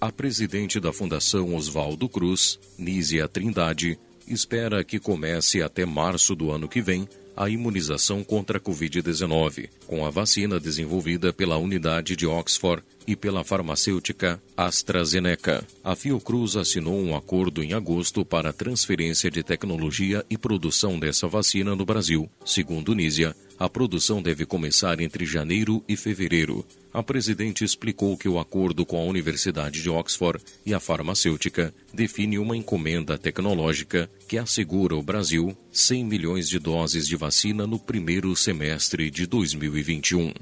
[0.00, 6.68] A presidente da Fundação Oswaldo Cruz, Nízia Trindade, espera que comece até março do ano
[6.68, 12.82] que vem a imunização contra a Covid-19, com a vacina desenvolvida pela unidade de Oxford
[13.06, 15.62] e pela farmacêutica AstraZeneca.
[15.84, 21.76] A Fiocruz assinou um acordo em agosto para transferência de tecnologia e produção dessa vacina
[21.76, 22.28] no Brasil.
[22.44, 26.64] Segundo Nízia, a produção deve começar entre janeiro e fevereiro.
[26.92, 32.38] A presidente explicou que o acordo com a Universidade de Oxford e a farmacêutica define
[32.38, 38.34] uma encomenda tecnológica que assegura ao Brasil 100 milhões de doses de vacina no primeiro
[38.36, 40.32] semestre de 2021.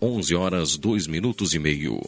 [0.00, 2.00] 11 horas 2 minutos e meio.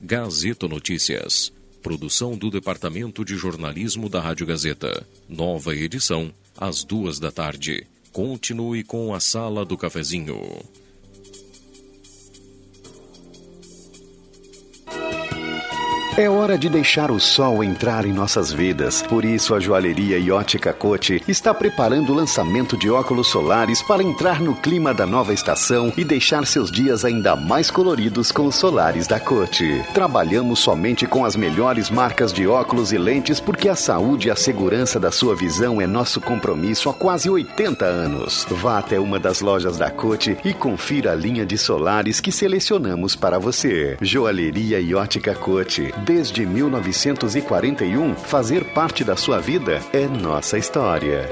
[0.00, 1.55] Gazeta Notícias.
[1.86, 5.06] Produção do Departamento de Jornalismo da Rádio Gazeta.
[5.28, 7.86] Nova edição, às duas da tarde.
[8.12, 10.36] Continue com a Sala do Cafezinho.
[16.18, 19.02] É hora de deixar o sol entrar em nossas vidas.
[19.02, 24.02] Por isso, a joalheria e ótica Cote está preparando o lançamento de óculos solares para
[24.02, 28.54] entrar no clima da nova estação e deixar seus dias ainda mais coloridos com os
[28.54, 29.84] solares da Cote.
[29.92, 34.36] Trabalhamos somente com as melhores marcas de óculos e lentes porque a saúde e a
[34.36, 38.46] segurança da sua visão é nosso compromisso há quase 80 anos.
[38.48, 43.14] Vá até uma das lojas da Cote e confira a linha de solares que selecionamos
[43.14, 43.98] para você.
[44.00, 45.92] Joalheria e ótica Cote.
[46.06, 51.28] Desde 1941, fazer parte da sua vida é nossa história.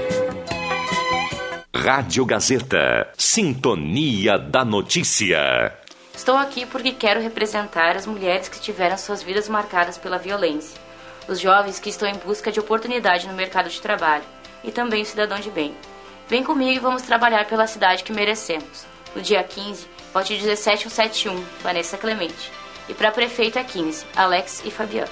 [1.73, 3.07] Rádio Gazeta.
[3.17, 5.73] Sintonia da Notícia.
[6.13, 10.77] Estou aqui porque quero representar as mulheres que tiveram suas vidas marcadas pela violência,
[11.25, 14.25] os jovens que estão em busca de oportunidade no mercado de trabalho
[14.61, 15.73] e também o cidadão de bem.
[16.27, 18.85] Vem comigo e vamos trabalhar pela cidade que merecemos.
[19.15, 22.64] No dia 15, partir de 17171, Vanessa Clemente.
[22.87, 25.11] E para prefeito é 15, Alex e Fabiano.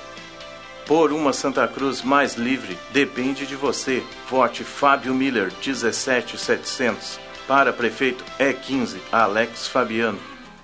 [0.85, 4.03] Por uma Santa Cruz mais livre, depende de você.
[4.29, 7.19] Vote Fábio Miller, 17700.
[7.47, 10.32] Para prefeito é 15, Alex Fabiano.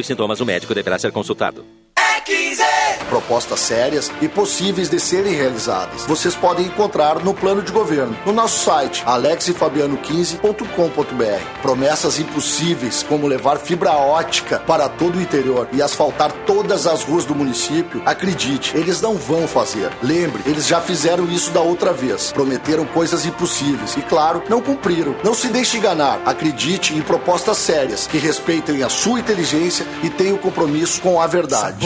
[0.00, 1.64] os sintomas, o médico deverá ser consultado.
[3.08, 6.02] Propostas sérias e possíveis de serem realizadas.
[6.06, 11.60] Vocês podem encontrar no plano de governo, no nosso site alexefabiano15.com.br.
[11.62, 17.24] Promessas impossíveis, como levar fibra ótica para todo o interior e asfaltar todas as ruas
[17.24, 19.92] do município, acredite, eles não vão fazer.
[20.02, 22.32] Lembre, eles já fizeram isso da outra vez.
[22.32, 25.14] Prometeram coisas impossíveis e, claro, não cumpriram.
[25.22, 26.20] Não se deixe enganar.
[26.26, 31.85] Acredite em propostas sérias que respeitem a sua inteligência e tenham compromisso com a verdade.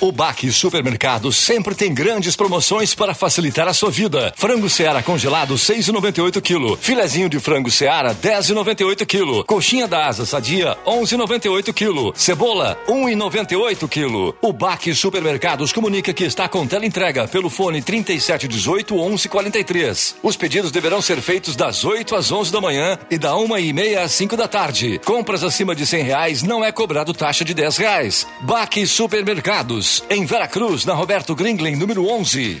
[0.00, 4.32] O Baque Supermercado sempre tem grandes promoções para facilitar a sua vida.
[4.34, 6.74] Frango Seara congelado 6,98 kg.
[6.80, 9.44] Filezinho de frango Seara 10,98 kg.
[9.44, 12.18] Coxinha da asa sadia 11,98 kg.
[12.18, 14.34] Cebola 1,98 kg.
[14.40, 20.16] O Baque Supermercados comunica que está com tela entrega pelo fone 3718 1143.
[20.22, 23.70] Os pedidos deverão ser feitos das 8 às 11 da manhã e da uma e
[23.70, 24.98] meia às 5 da tarde.
[25.04, 28.26] Compras acima de 100 reais não é cobrado taxa de 10 reais.
[28.40, 32.60] Baque Supermercados em Veracruz, na Roberto Gringling, número 11.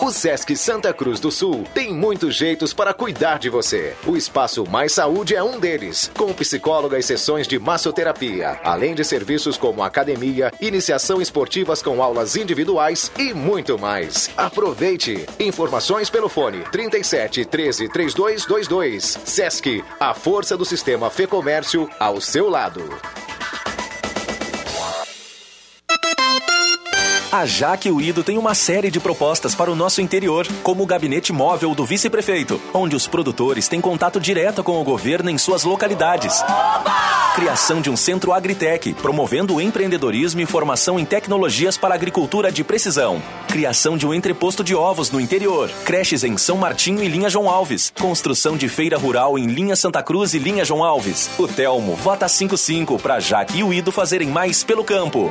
[0.00, 3.94] O Sesc Santa Cruz do Sul tem muitos jeitos para cuidar de você.
[4.06, 9.04] O Espaço Mais Saúde é um deles, com psicóloga e sessões de massoterapia, além de
[9.04, 14.30] serviços como academia, iniciação esportivas com aulas individuais e muito mais.
[14.36, 15.26] Aproveite!
[15.40, 19.18] Informações pelo fone 37 13 3222.
[19.24, 22.82] Sesc, a força do sistema Fê Comércio ao seu lado.
[27.30, 31.30] A Jaque Uído tem uma série de propostas para o nosso interior, como o gabinete
[31.30, 36.42] móvel do vice-prefeito, onde os produtores têm contato direto com o governo em suas localidades.
[37.34, 42.64] Criação de um centro Agritec, promovendo o empreendedorismo e formação em tecnologias para agricultura de
[42.64, 43.22] precisão.
[43.46, 45.70] Criação de um entreposto de ovos no interior.
[45.84, 47.92] Creches em São Martinho e Linha João Alves.
[48.00, 51.28] Construção de feira rural em Linha Santa Cruz e Linha João Alves.
[51.38, 55.30] O Telmo vota 55 para Jaque e Uído fazerem mais pelo campo.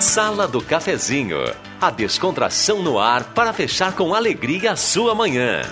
[0.00, 1.38] Sala do Cafezinho.
[1.80, 5.62] A descontração no ar para fechar com alegria a sua manhã.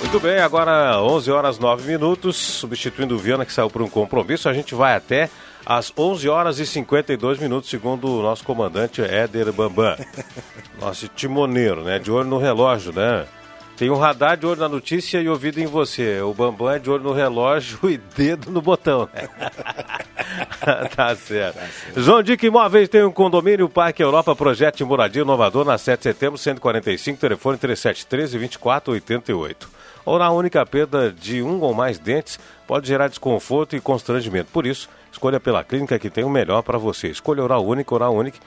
[0.00, 4.50] Muito bem, agora 11 horas 9 minutos, substituindo o Viana que saiu por um compromisso,
[4.50, 5.30] a gente vai até
[5.64, 9.96] às 11 horas e 52 minutos, segundo o nosso comandante Éder Bambam.
[10.78, 11.98] Nosso timoneiro, né?
[11.98, 13.24] De olho no relógio, né?
[13.76, 16.20] Tem um radar de olho na notícia e ouvido em você.
[16.20, 19.08] O Bambam é de olho no relógio e dedo no botão.
[20.94, 21.58] tá, certo.
[21.96, 26.02] João Dick Imóveis tem um condomínio Parque Europa Projeto de Moradia Inovador na 7 de
[26.04, 29.68] setembro, 145, telefone 3713 2488.
[30.04, 34.50] Ou na única perda de um ou mais dentes pode gerar desconforto e constrangimento.
[34.52, 37.08] Por isso, escolha pela clínica que tem o melhor para você.
[37.08, 38.38] Escolha Oral Único, Oral Único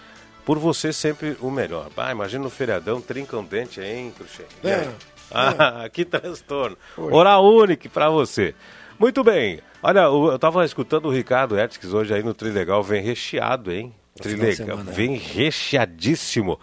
[0.47, 1.89] por você sempre o melhor.
[1.97, 4.45] Ah, imagina no feriadão, trinca um dente, hein, Cruxem?
[4.63, 4.87] É,
[5.31, 6.77] Ah, que transtorno.
[6.97, 8.55] Oral Único para você.
[8.99, 9.59] Muito bem.
[9.81, 13.93] Olha, eu tava escutando o Ricardo Etix hoje aí no Trilegal, vem recheado, hein?
[14.19, 14.83] Trilegal, é.
[14.83, 16.59] vem recheadíssimo.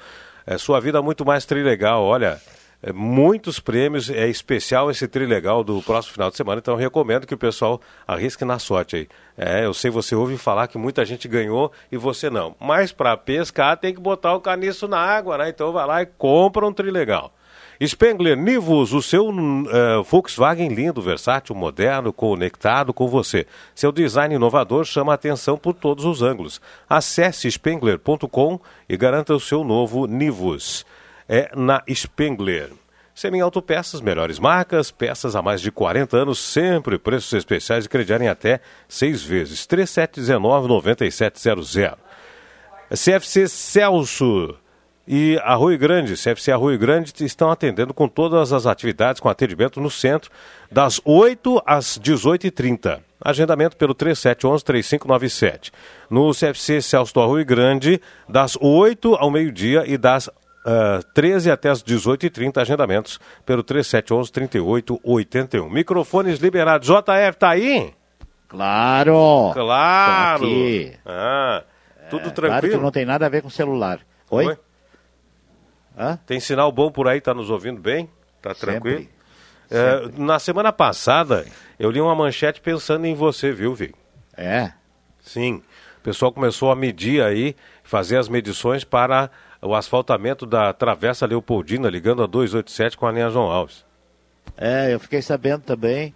[0.46, 2.40] É sua vida muito mais Trilegal, olha.
[2.82, 7.26] é, muitos prêmios, é especial esse Trilegal do próximo final de semana, então eu recomendo
[7.26, 9.08] que o pessoal arrisque na sorte aí.
[9.38, 12.56] É, eu sei, você ouve falar que muita gente ganhou e você não.
[12.60, 15.48] Mas para pescar tem que botar o caniço na água, né?
[15.48, 17.32] Então vai lá e compra um Trilegal.
[17.83, 23.49] Spengler Nivus, o seu eh, Volkswagen lindo, versátil, moderno, conectado com você.
[23.75, 26.61] Seu design inovador chama a atenção por todos os ângulos.
[26.89, 30.87] Acesse spengler.com e garanta o seu novo Nivus.
[31.29, 32.70] É na Spengler.
[33.14, 38.29] Semi Autopeças, melhores marcas, peças há mais de 40 anos, sempre preços especiais e crediarem
[38.29, 39.66] até seis vezes.
[39.66, 41.97] 3719-9700.
[42.91, 44.57] CFC Celso
[45.07, 49.90] e Arroio Grande, CFC Arroio Grande estão atendendo com todas as atividades com atendimento no
[49.90, 50.30] centro,
[50.70, 53.00] das 8 às 18h30.
[53.20, 55.70] Agendamento pelo 3711-3597.
[56.11, 60.28] No CFC Celso do Arroio Grande, das 8 ao meio-dia e das
[60.66, 62.59] ah, 13 até as 18h30.
[62.61, 65.70] Agendamentos pelo 3711-3881.
[65.70, 66.88] Microfones liberados.
[66.88, 67.92] JF, tá aí?
[68.48, 69.50] Claro!
[69.52, 70.46] Claro!
[71.05, 71.62] Ah,
[72.09, 72.76] tudo É, Claro tranquilo?
[72.78, 74.00] que não tem nada a ver com celular.
[74.30, 74.46] Oi?
[74.46, 74.57] Oi?
[76.26, 78.09] Tem sinal bom por aí, tá nos ouvindo bem?
[78.42, 78.99] Tá tranquilo?
[78.99, 79.14] Sempre.
[79.70, 81.47] É, na semana passada,
[81.78, 83.95] eu li uma manchete pensando em você, viu, Vi?
[84.36, 84.72] É?
[85.20, 85.62] Sim.
[85.99, 89.30] O pessoal começou a medir aí, fazer as medições para
[89.62, 93.84] o asfaltamento da Travessa Leopoldina, ligando a 287 com a linha João Alves.
[94.57, 96.14] É, eu fiquei sabendo também.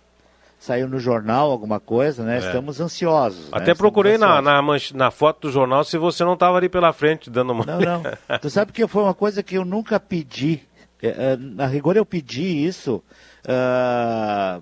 [0.58, 2.36] Saiu no jornal alguma coisa, né?
[2.36, 2.38] É.
[2.40, 3.44] Estamos ansiosos.
[3.44, 3.48] né?
[3.52, 4.44] Até Estamos procurei na, ansiosos.
[4.44, 7.64] na, manche- na foto do jornal se você não estava ali pela frente dando uma.
[7.64, 8.02] Não, não.
[8.40, 10.62] tu sabe que foi uma coisa que eu nunca pedi.
[11.00, 13.00] É, é, na rigor eu pedi isso
[13.46, 14.60] ah,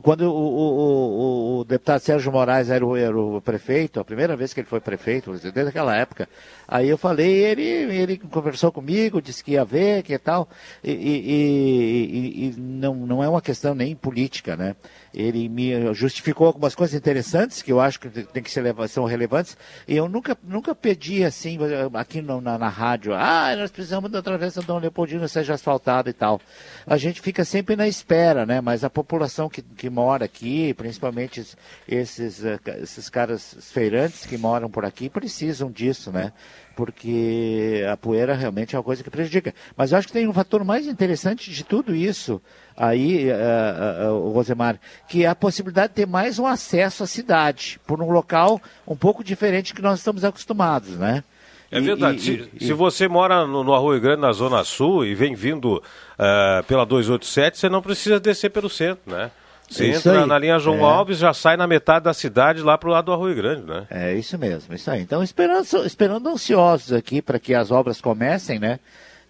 [0.00, 0.78] quando o, o-
[1.58, 4.66] o- o deputado Sérgio Moraes era o, era o prefeito, a primeira vez que ele
[4.66, 6.26] foi prefeito, desde aquela época.
[6.66, 10.48] Aí eu falei, ele, ele conversou comigo, disse que ia ver, que tal.
[10.82, 14.74] E, e- e- e- e não, não é uma questão nem política, né?
[15.14, 19.56] Ele me justificou algumas coisas interessantes que eu acho que tem que ser são relevantes.
[19.86, 21.58] E eu nunca, nunca pedi assim,
[21.94, 26.12] aqui no- na, na rádio, ah, nós precisamos da travessa Dom Leopoldino seja asfaltada e
[26.12, 26.40] tal.
[26.86, 28.60] A gente fica sempre na espera, né?
[28.60, 31.56] Mas a população que, que mora aqui, principalmente es-
[31.86, 36.32] esses, eh, esses caras feirantes que moram por aqui, precisam disso, né?
[36.76, 39.54] Porque a poeira realmente é uma coisa que prejudica.
[39.76, 42.40] Mas eu acho que tem um fator mais interessante de tudo isso
[42.76, 43.34] aí, eh,
[44.04, 48.00] eh, o Rosemar, que é a possibilidade de ter mais um acesso à cidade, por
[48.00, 51.22] um local um pouco diferente que nós estamos acostumados, né?
[51.70, 52.16] É E- verdade.
[52.18, 55.34] e- se, e- se você mora no, no Arroio Grande, na Zona Sul, e vem
[55.34, 55.82] vindo
[56.66, 59.30] pela 287, você não precisa descer pelo centro, né?
[59.72, 60.26] Você isso entra aí.
[60.28, 60.82] na linha João É.
[60.82, 63.86] Alves, já sai na metade da cidade, lá pro lado do Arroio Grande, né?
[63.90, 65.00] É isso mesmo, isso aí.
[65.02, 68.78] Então, esperando, esperando ansiosos aqui para que as obras comecem, né?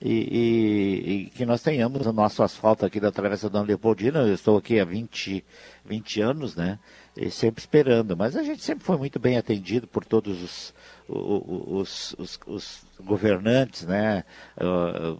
[0.04, 4.18] E, e- e que nós tenhamos o nosso asfalto aqui da Travessa Dona Leopoldina.
[4.20, 5.44] Eu estou aqui há 20,
[5.86, 6.76] 20 anos, né?
[7.16, 8.16] E sempre esperando.
[8.16, 10.74] Mas a gente sempre foi muito bem atendido por todos os,
[11.08, 14.24] o- o- os, os- os governantes, né?
[14.58, 15.14] Ah,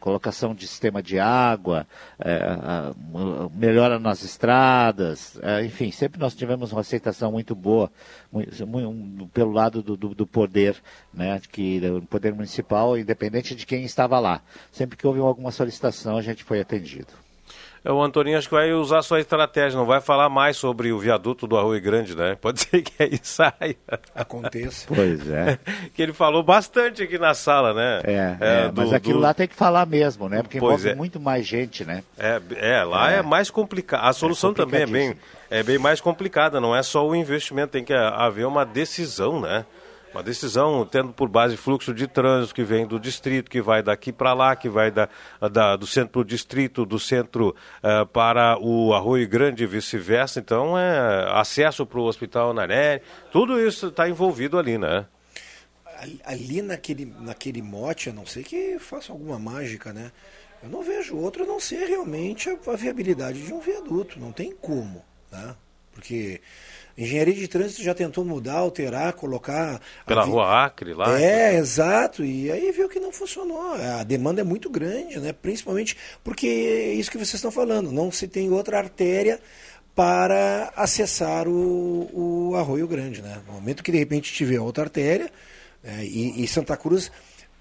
[0.00, 1.86] colocação de sistema de água,
[2.18, 2.40] é,
[3.54, 7.90] melhora nas estradas, é, enfim, sempre nós tivemos uma aceitação muito boa
[8.32, 10.76] mui- mui- pelo lado do, do- do poder,
[11.12, 14.40] né, que o poder municipal, independente de quem estava lá.
[14.72, 17.27] Sempre que houve alguma solicitação, a gente foi atendido.
[17.88, 20.98] É, O Antoninho acho que vai usar sua estratégia, não vai falar mais sobre o
[20.98, 22.36] viaduto do Arroio Grande, né?
[22.40, 23.76] Pode ser que aí saia.
[24.14, 24.86] Aconteça.
[24.94, 25.58] Pois é.
[25.94, 28.00] que ele falou bastante aqui na sala, né?
[28.04, 30.42] É, é, do- mas aquilo do- lá tem que falar mesmo, né?
[30.42, 30.94] Porque Pois envolve é.
[30.94, 32.02] muito mais gente, né?
[32.18, 33.22] É, é, lá é, É.
[33.22, 34.04] mais complicado.
[34.06, 35.14] A solução também é bem,
[35.50, 36.60] é bem mais complicada.
[36.60, 39.64] Não é só o investimento, tem que haver uma decisão, né?
[40.18, 44.12] Uma decisão tendo por base fluxo de trânsito que vem do distrito, que vai daqui
[44.12, 45.08] para lá, que vai da,
[45.40, 47.54] da, do centro para o distrito, do centro
[47.84, 50.40] uh, para o Arroio Grande e vice-versa.
[50.40, 53.00] Então, é acesso para o Hospital Naré,
[53.30, 55.06] tudo isso está envolvido ali, né?
[56.24, 60.10] Ali naquele, naquele mote, a não ser que faça alguma mágica, né?
[60.60, 64.18] Eu não vejo outro a não ser realmente a, a viabilidade de um viaduto.
[64.18, 65.00] Não tem como,
[65.30, 65.54] né?
[65.92, 66.40] Porque
[66.98, 69.80] engenharia de trânsito já tentou mudar, alterar, colocar.
[70.04, 70.30] Pela vi...
[70.30, 71.20] rua Acre lá?
[71.20, 72.24] É, exato.
[72.24, 73.74] E aí viu que não funcionou.
[73.74, 75.32] A demanda é muito grande, né?
[75.32, 77.92] Principalmente porque é isso que vocês estão falando.
[77.92, 79.40] Não se tem outra artéria
[79.94, 83.40] para acessar o, o Arroio Grande, né?
[83.46, 85.30] No momento que de repente tiver outra artéria,
[85.82, 87.10] é, e, e Santa Cruz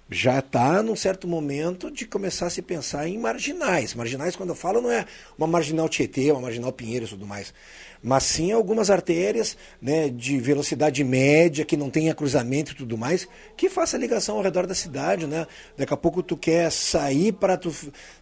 [0.09, 3.93] já está num certo momento de começar a se pensar em marginais.
[3.93, 5.05] Marginais, quando eu falo, não é
[5.37, 7.53] uma marginal Tietê, uma marginal Pinheiros e tudo mais
[8.01, 13.27] mas sim algumas artérias né, de velocidade média, que não tenha cruzamento e tudo mais,
[13.55, 15.47] que faça ligação ao redor da cidade, né?
[15.75, 17.73] Daqui a pouco tu quer sair para tu,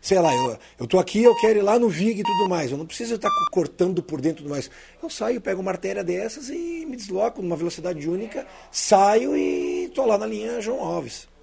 [0.01, 0.31] sei lá,
[0.79, 3.15] eu, tô aqui, eu quero ir lá no VIG e tudo mais, eu não preciso
[3.15, 4.69] estar cortando por dentro e tudo mais.
[5.01, 10.05] Eu saio, pego uma artéria dessas e me desloco numa velocidade única, saio e tô
[10.05, 11.34] lá na linha João Alves.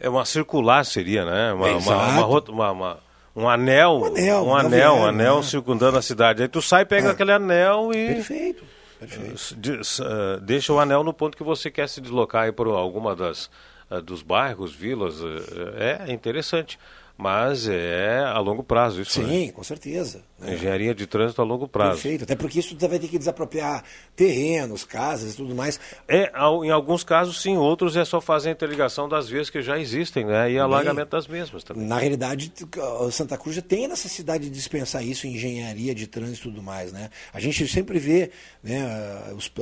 [0.00, 1.52] É uma circular seria, né?
[1.52, 5.42] Uma, uma, uma, uma, uma um anel, um anel, um anel, um anel né?
[5.42, 6.42] circundando a cidade.
[6.42, 7.10] Aí tu sai, pega é.
[7.12, 8.14] aquele anel e.
[8.14, 8.64] Perfeito.
[8.98, 9.56] Perfeito.
[10.02, 13.50] Eh, deixa o anel no ponto que você quer se deslocar aí por alguma das
[13.90, 15.20] eh, dos bairros, vilas.
[15.22, 16.78] Eh, é interessante.
[17.20, 19.12] Mas é a longo prazo isso.
[19.12, 19.52] Sim, né?
[19.52, 20.22] com certeza.
[20.38, 20.54] Né?
[20.54, 22.00] Engenharia de trânsito a longo prazo.
[22.00, 23.84] Perfeito, até porque isso vai ter que desapropriar
[24.16, 25.78] terrenos, casas e tudo mais.
[26.08, 26.32] É,
[26.64, 30.24] em alguns casos sim, outros é só fazer a interligação das vias que já existem,
[30.24, 30.50] né?
[30.50, 31.84] E alargamento das mesmas também.
[31.84, 32.50] Na realidade,
[33.12, 36.62] Santa Cruz já tem a necessidade de dispensar isso em engenharia de trânsito e tudo
[36.62, 37.10] mais, né?
[37.34, 38.30] A gente sempre vê,
[38.62, 38.80] né?
[39.36, 39.52] Os,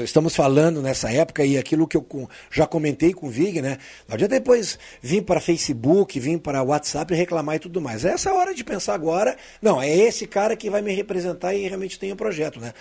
[0.00, 2.04] estamos falando nessa época e aquilo que eu
[2.50, 3.78] já comentei com o Vig, né?
[4.08, 8.04] Não adianta depois vir para Facebook, vir para WhatsApp e reclamar e tudo mais.
[8.04, 9.36] Essa é a hora de pensar agora.
[9.60, 12.72] Não, é esse cara que vai me representar e realmente tem um projeto, né?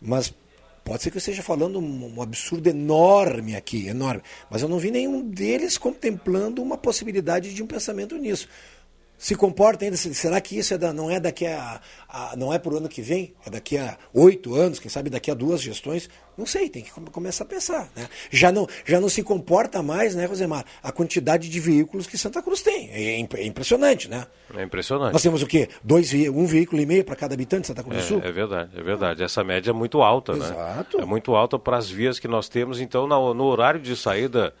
[0.00, 0.32] Mas
[0.84, 4.22] pode ser que eu esteja falando um, um absurdo enorme aqui, enorme.
[4.50, 8.48] Mas eu não vi nenhum deles contemplando uma possibilidade de um pensamento nisso
[9.24, 9.96] se comporta ainda?
[9.96, 13.00] Será que isso é da, não é daqui a, a, não é por ano que
[13.00, 13.32] vem?
[13.46, 16.10] É daqui a oito anos, quem sabe daqui a duas gestões?
[16.36, 17.88] Não sei, tem que começar a pensar.
[17.96, 18.06] Né?
[18.30, 22.42] Já, não, já não se comporta mais, né, Rosemar, a quantidade de veículos que Santa
[22.42, 22.90] Cruz tem.
[22.90, 24.26] É, é impressionante, né?
[24.54, 25.14] É impressionante.
[25.14, 25.70] Nós temos o quê?
[25.82, 28.20] Dois, um veículo e meio para cada habitante de Santa Cruz é, do Sul?
[28.22, 29.22] É verdade, é verdade.
[29.22, 30.52] Essa média é muito alta, Exato.
[30.52, 30.70] né?
[30.72, 31.00] Exato.
[31.00, 32.78] É muito alta para as vias que nós temos.
[32.78, 34.52] Então, no, no horário de saída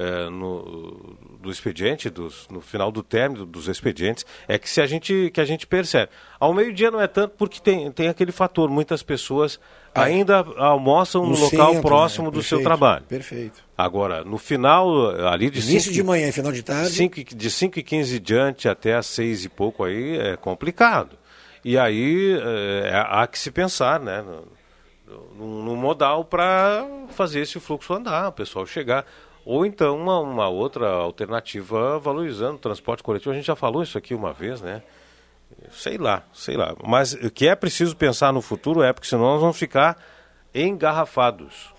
[0.00, 4.86] é, no, do expediente, dos, no final do término dos expedientes, é que se a
[4.86, 6.10] gente que a gente percebe.
[6.38, 9.60] Ao meio-dia não é tanto porque tem, tem aquele fator, muitas pessoas
[9.94, 12.32] ah, ainda almoçam no, no local centro, próximo né?
[12.32, 13.04] do seu trabalho.
[13.04, 13.62] Perfeito.
[13.76, 16.92] Agora, no final, ali de Início cinco, de manhã final de tarde.
[16.92, 21.18] Cinco, de 5 e 15 diante até as 6 e pouco aí é complicado.
[21.62, 24.24] E aí é, há que se pensar, né?
[25.06, 29.04] No, no, no modal para fazer esse fluxo andar, o pessoal chegar.
[29.50, 33.32] Ou então uma, uma outra alternativa valorizando o transporte coletivo.
[33.32, 34.80] A gente já falou isso aqui uma vez, né?
[35.72, 36.76] Sei lá, sei lá.
[36.86, 40.00] Mas o que é preciso pensar no futuro é porque senão nós vamos ficar
[40.54, 41.74] engarrafados.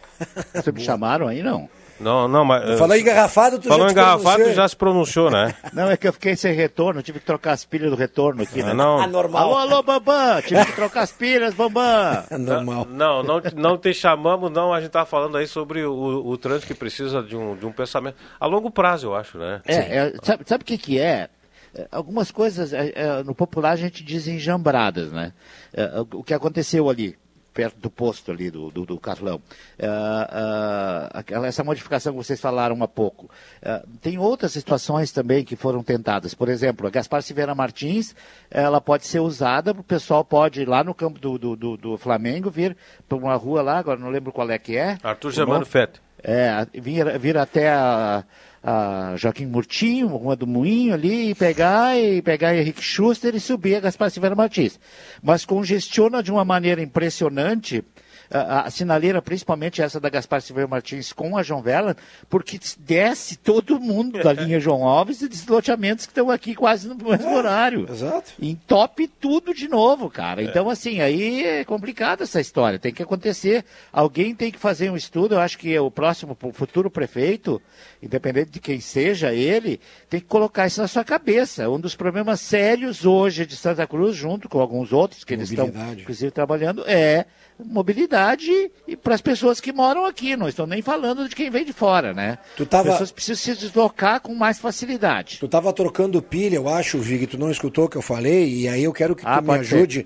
[0.52, 1.70] Vocês me chamaram aí, não?
[2.02, 2.80] Não, não, mas.
[2.80, 5.54] Falou engarrafado, tu Falou já engarrafado já se pronunciou, né?
[5.72, 8.64] Não, é que eu fiquei sem retorno, tive que trocar as pilhas do retorno aqui,
[8.64, 8.74] né?
[8.74, 9.00] Não.
[9.00, 9.44] Anormal.
[9.44, 10.42] Alô, alô, Bambam!
[10.42, 12.24] Tive que trocar as pilhas, Bambam!
[12.38, 12.88] Normal.
[12.90, 14.74] Não, não, não te chamamos, não.
[14.74, 15.94] A gente tá falando aí sobre o,
[16.26, 19.62] o trânsito que precisa de um, de um pensamento a longo prazo, eu acho, né?
[19.66, 21.30] É, é sabe, sabe o que, que é?
[21.76, 25.34] é algumas coisas, é, é, no popular a gente diz enjambradas, né?
[25.74, 27.16] É, o que aconteceu ali?
[27.54, 29.42] Perto do posto ali do, do, do Carlão.
[29.80, 33.30] Uh, uh, essa modificação que vocês falaram há pouco.
[33.62, 36.34] Uh, tem outras situações também que foram tentadas.
[36.34, 38.16] Por exemplo, a Gaspar Silveira Martins,
[38.50, 41.98] ela pode ser usada, o pessoal pode ir lá no campo do, do, do, do
[41.98, 42.76] Flamengo, vir
[43.08, 44.98] para uma rua lá, agora não lembro qual é que é.
[45.04, 46.02] Arthur Germano Fete.
[46.24, 48.24] É, vir, vir até a
[48.64, 53.76] a Joaquim Murtinho, Rua do Moinho ali, e pegar e pegar Henrique Schuster e subir
[53.76, 54.80] a Gaspar Silveira Martins.
[55.22, 57.84] Mas congestiona de uma maneira impressionante
[58.32, 61.96] a, a, sinaleira, principalmente essa da Gaspar Silveira Martins com a João Vela,
[62.30, 66.96] porque desce todo mundo da linha João Alves e desloteamentos que estão aqui quase no
[66.96, 67.88] mesmo é, horário.
[67.90, 68.32] Exato.
[68.42, 70.42] Entope tudo de novo, cara.
[70.42, 70.46] É.
[70.46, 72.80] Então, assim, aí é complicado essa história.
[72.80, 73.66] Tem que acontecer.
[73.92, 75.36] Alguém tem que fazer um estudo.
[75.36, 77.62] Eu acho que o próximo, o futuro prefeito,
[78.02, 79.80] independente de quem seja ele,
[80.10, 81.70] tem que colocar isso na sua cabeça.
[81.70, 85.72] Um dos problemas sérios hoje de Santa Cruz, junto com alguns outros que eles estão,
[85.98, 87.26] inclusive, trabalhando, é
[87.66, 90.36] mobilidade facilidade para as pessoas que moram aqui.
[90.36, 92.38] Não estou nem falando de quem vem de fora, né?
[92.58, 92.90] Tu tava...
[92.90, 95.38] As pessoas precisam se deslocar com mais facilidade.
[95.40, 98.68] Tu estava trocando pilha, eu acho, Vig, tu não escutou o que eu falei, e
[98.68, 100.06] aí eu quero que Ah, tu me ajude.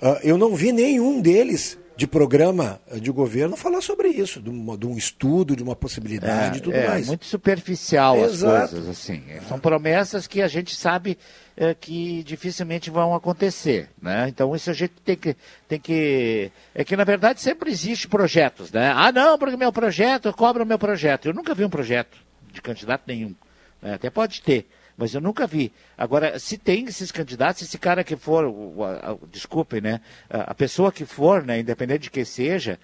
[0.00, 4.76] Ah, eu não vi nenhum deles de programa de governo falar sobre isso, de um,
[4.76, 7.06] de um estudo, de uma possibilidade e tudo é, mais.
[7.06, 8.64] muito superficial Exato.
[8.64, 9.22] as coisas, assim.
[9.48, 11.18] São promessas que a gente sabe
[11.56, 14.26] é, que dificilmente vão acontecer, né?
[14.28, 15.36] Então isso a gente tem que,
[15.68, 16.50] tem que...
[16.74, 18.92] É que, na verdade, sempre existe projetos, né?
[18.94, 21.26] Ah, não, porque meu projeto, cobra o meu projeto.
[21.26, 22.16] Eu nunca vi um projeto
[22.52, 23.34] de candidato nenhum.
[23.80, 23.94] né?
[23.94, 24.66] Até pode ter,
[24.96, 25.72] mas eu nunca vi.
[25.96, 28.44] Agora, se tem esses candidatos, esse cara que for,
[29.02, 30.00] a- desculpem, né?
[30.28, 32.78] A a pessoa que for, né, independente de que seja,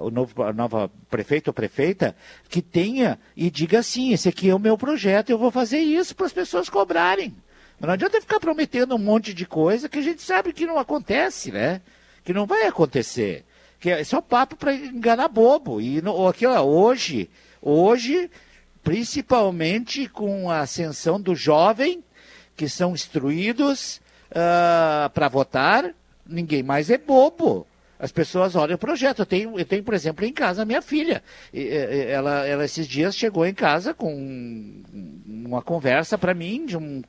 [0.00, 2.14] o novo a nova prefeito ou prefeita,
[2.48, 6.14] que tenha e diga assim, esse aqui é o meu projeto, eu vou fazer isso
[6.14, 7.34] para as pessoas cobrarem.
[7.80, 11.50] Não adianta ficar prometendo um monte de coisa que a gente sabe que não acontece,
[11.50, 11.80] né?
[12.24, 13.44] Que não vai acontecer.
[13.78, 15.80] Que é só papo para enganar bobo.
[15.80, 17.30] E no, aqui, ó, hoje,
[17.62, 18.30] hoje,
[18.82, 22.02] principalmente com a ascensão do jovem,
[22.56, 24.00] que são instruídos
[25.12, 25.94] para votar,
[26.26, 27.66] ninguém mais é bobo.
[27.98, 29.18] As pessoas olham o projeto.
[29.18, 31.22] Eu tenho, eu tenho, por exemplo, em casa a minha filha.
[31.52, 34.82] Ela, ela esses dias chegou em casa com
[35.26, 37.02] uma conversa para mim de um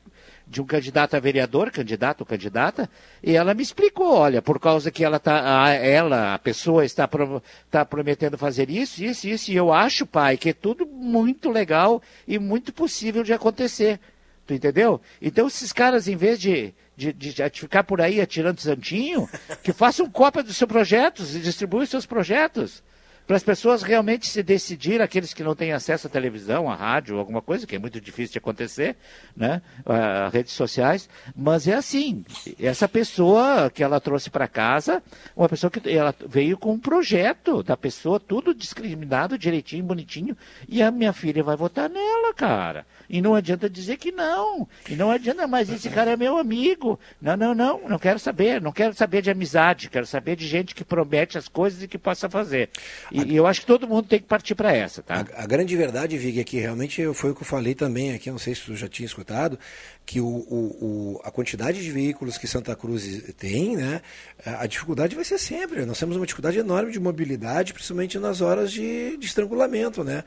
[0.52, 2.90] de um candidato a vereador, candidato candidata,
[3.24, 7.08] e ela me explicou, olha, por causa que ela tá, a, ela, a pessoa está,
[7.08, 11.50] pro, está prometendo fazer isso, isso, isso, e eu acho, pai, que é tudo muito
[11.50, 13.98] legal e muito possível de acontecer.
[14.46, 15.00] Tu entendeu?
[15.22, 19.30] Então esses caras, em vez de, de, de, de ficar por aí atirando santinho,
[19.64, 22.84] que façam cópia dos seus projetos e distribuam seus projetos.
[23.28, 27.18] Para as pessoas realmente se decidir, aqueles que não têm acesso à televisão, à rádio,
[27.18, 28.96] alguma coisa, que é muito difícil de acontecer,
[29.36, 29.62] né?
[29.86, 32.26] a redes sociais, mas é assim,
[32.60, 35.02] essa pessoa que ela trouxe para casa,
[35.36, 40.36] uma pessoa que ela veio com um projeto da pessoa, tudo discriminado, direitinho, bonitinho,
[40.68, 42.86] e a minha filha vai votar nela, cara.
[43.10, 44.68] E não adianta dizer que não.
[44.90, 46.98] E não adianta, mas esse cara é meu amigo.
[47.22, 48.62] Não, não, não, não quero saber.
[48.62, 49.90] Não quero saber de amizade.
[49.90, 52.70] Quero saber de gente que promete as coisas e que possa fazer.
[53.12, 55.26] E, e eu acho que todo mundo tem que partir para essa, tá?
[55.36, 58.30] A, a grande verdade, Vig, é que realmente foi o que eu falei também aqui,
[58.32, 59.58] não sei se tu já tinha escutado,
[60.06, 64.02] que o, o- o- a quantidade de veículos que Santa Cruz tem, né,
[64.46, 65.86] a dificuldade vai ser sempre.
[65.86, 70.24] Nós temos uma dificuldade enorme de mobilidade, principalmente nas horas de, de estrangulamento, né?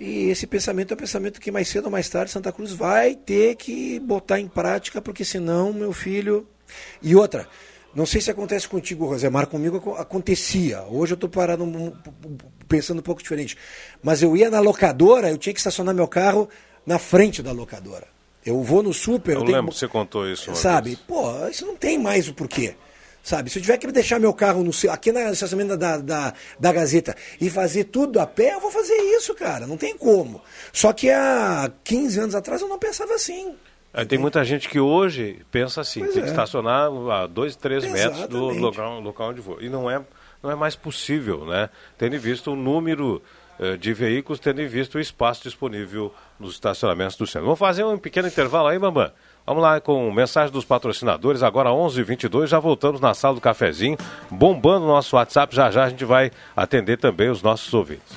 [0.00, 3.16] E esse pensamento é um pensamento que mais cedo ou mais tarde Santa Cruz vai
[3.16, 6.46] ter que botar em prática, porque senão, meu filho.
[7.02, 7.48] E outra,
[7.94, 10.82] não sei se acontece contigo, Rosemar, comigo aco- acontecia.
[10.88, 11.64] Hoje eu estou parado
[12.68, 13.56] pensando um pouco diferente.
[14.02, 16.48] Mas eu ia na locadora, eu tinha que estacionar meu carro
[16.86, 18.06] na frente da locadora.
[18.44, 20.54] Eu vou no super, Eu eu lembro que você contou isso.
[20.54, 20.90] Sabe?
[20.90, 21.00] vez.
[21.06, 22.74] Pô, isso não tem mais o porquê.
[23.22, 23.50] Sabe?
[23.50, 27.14] Se eu tiver que deixar meu carro no aqui na estacionamento da, da, da Gazeta
[27.40, 29.66] e fazer tudo a pé, eu vou fazer isso, cara.
[29.66, 30.40] Não tem como.
[30.72, 33.54] Só que há 15 anos atrás eu não pensava assim.
[33.92, 36.30] É, tem muita gente que hoje pensa assim, Pois tem que é.
[36.30, 38.60] estacionar a dois, três metros do Exatamente.
[38.60, 39.62] local, local onde for.
[39.62, 40.00] E não é,
[40.42, 41.70] não é mais possível, né?
[41.96, 43.22] Tendo visto o número
[43.58, 47.46] eh, de veículos, tendo visto o espaço disponível nos estacionamentos do centro.
[47.46, 49.10] Vamos fazer um pequeno intervalo aí, Bambam?
[49.44, 53.96] Vamos lá com mensagem dos patrocinadores, agora 11h22, já voltamos na sala do cafezinho,
[54.30, 58.16] bombando o nosso WhatsApp, já já a gente vai atender também os nossos ouvintes.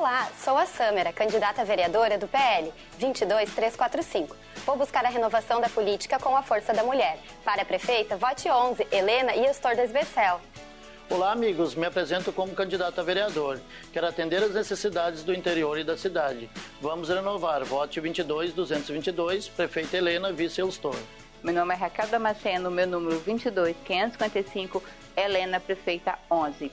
[0.00, 4.34] Olá, sou a Sâmera, candidata a vereadora do PL 22345.
[4.64, 7.18] Vou buscar a renovação da política com a força da mulher.
[7.44, 10.40] Para a prefeita, vote 11, Helena e Astor Desbecel.
[11.10, 11.74] Olá, amigos.
[11.74, 13.60] Me apresento como candidato a vereador.
[13.92, 16.48] Quero atender as necessidades do interior e da cidade.
[16.80, 17.62] Vamos renovar.
[17.64, 20.96] Vote 22-222, prefeita Helena, vice Eustor.
[21.44, 24.82] Meu nome é Raquel Damasceno, meu número 22 555,
[25.14, 26.72] Helena, prefeita 11.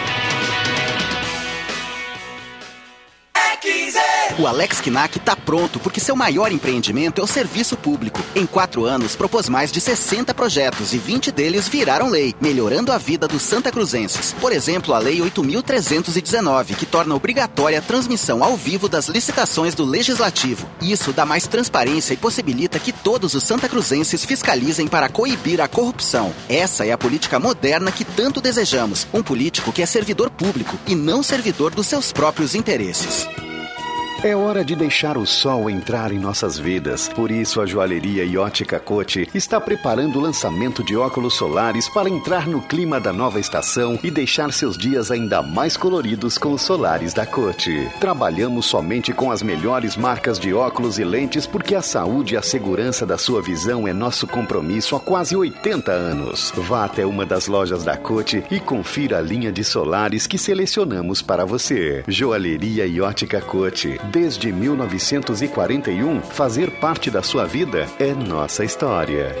[4.41, 8.19] O Alex Kinak está pronto porque seu maior empreendimento é o serviço público.
[8.35, 12.97] Em quatro anos, propôs mais de 60 projetos e 20 deles viraram lei, melhorando a
[12.97, 14.33] vida dos Santa Cruzenses.
[14.41, 19.85] Por exemplo, a Lei 8.319, que torna obrigatória a transmissão ao vivo das licitações do
[19.85, 20.67] Legislativo.
[20.81, 25.67] Isso dá mais transparência e possibilita que todos os Santa Cruzenses fiscalizem para coibir a
[25.67, 26.33] corrupção.
[26.49, 29.05] Essa é a política moderna que tanto desejamos.
[29.13, 33.27] Um político que é servidor público e não servidor dos seus próprios interesses.
[34.23, 37.09] É hora de deixar o sol entrar em nossas vidas.
[37.09, 42.07] Por isso, a joalheria e ótica Cote está preparando o lançamento de óculos solares para
[42.07, 46.61] entrar no clima da nova estação e deixar seus dias ainda mais coloridos com os
[46.61, 47.89] solares da Cote.
[47.99, 52.43] Trabalhamos somente com as melhores marcas de óculos e lentes porque a saúde e a
[52.43, 56.53] segurança da sua visão é nosso compromisso há quase 80 anos.
[56.55, 61.23] Vá até uma das lojas da Cote e confira a linha de solares que selecionamos
[61.23, 62.03] para você.
[62.07, 69.33] Joalheria e ótica Cote desde 1941, fazer parte da sua vida é nossa história.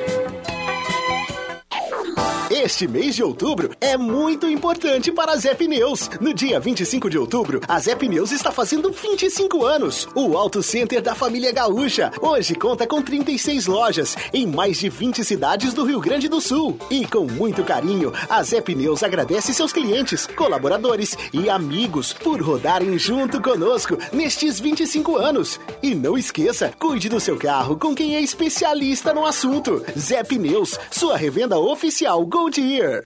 [2.63, 6.07] Este mês de outubro é muito importante para a Zé Pneus.
[6.19, 10.07] No dia 25 de outubro, a Zé Pneus está fazendo 25 anos.
[10.13, 12.11] O Auto Center da família Gaúcha.
[12.21, 16.77] Hoje conta com 36 lojas em mais de 20 cidades do Rio Grande do Sul.
[16.91, 22.95] E com muito carinho, a Zé Pneus agradece seus clientes, colaboradores e amigos por rodarem
[22.99, 25.59] junto conosco nestes 25 anos.
[25.81, 29.83] E não esqueça, cuide do seu carro com quem é especialista no assunto.
[29.97, 33.05] Zé Pneus, sua revenda oficial Gold to year.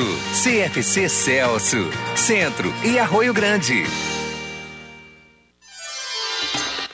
[0.00, 1.76] CFC Celso,
[2.16, 3.84] Centro e Arroio Grande.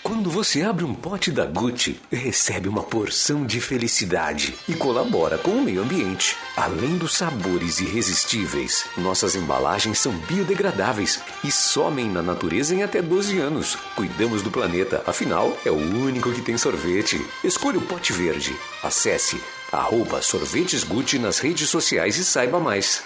[0.02, 5.52] Quando você abre um pote da Gucci, recebe uma porção de felicidade e colabora com
[5.52, 6.36] o meio ambiente.
[6.56, 13.38] Além dos sabores irresistíveis, nossas embalagens são biodegradáveis e somem na natureza em até 12
[13.38, 13.76] anos.
[13.94, 17.24] Cuidamos do planeta, afinal, é o único que tem sorvete.
[17.44, 18.56] Escolha o pote verde.
[18.82, 19.40] Acesse
[19.72, 23.02] arroba sorvetes Gucci nas redes sociais e saiba mais.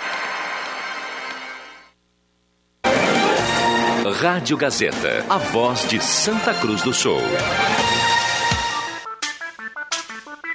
[4.21, 7.21] Rádio Gazeta, a voz de Santa Cruz do Sul.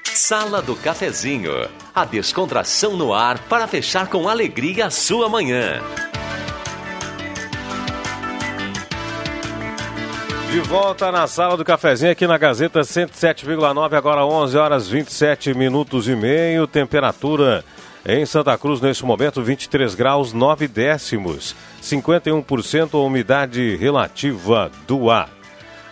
[0.05, 5.81] Sala do Cafezinho, a descontração no ar para fechar com alegria a sua manhã.
[10.51, 16.07] De volta na sala do cafezinho aqui na Gazeta 107,9, agora 11 horas 27 minutos
[16.07, 16.65] e meio.
[16.65, 17.65] Temperatura
[18.05, 25.29] em Santa Cruz neste momento 23 graus 9 décimos, 51% a umidade relativa do ar.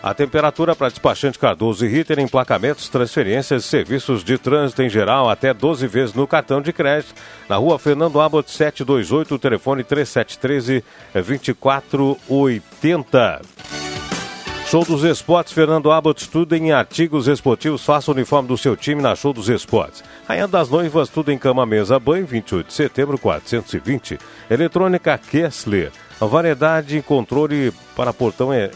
[0.02, 5.52] A temperatura para despachante Cardoso e Ritter, emplacamentos, transferências, serviços de trânsito em geral, até
[5.52, 7.14] 12 vezes no cartão de crédito.
[7.48, 10.82] Na rua Fernando Abbott 728, telefone 3713
[11.12, 13.42] 2480.
[14.76, 19.00] Show dos Esportes, Fernando Abbott, tudo em artigos esportivos, faça o uniforme do seu time
[19.00, 20.04] na Show dos Esportes.
[20.28, 24.18] Rainha das Noivas, tudo em cama, mesa, banho, 28 de setembro, 420.
[24.50, 28.70] Eletrônica Kessler, variedade e controle para portão é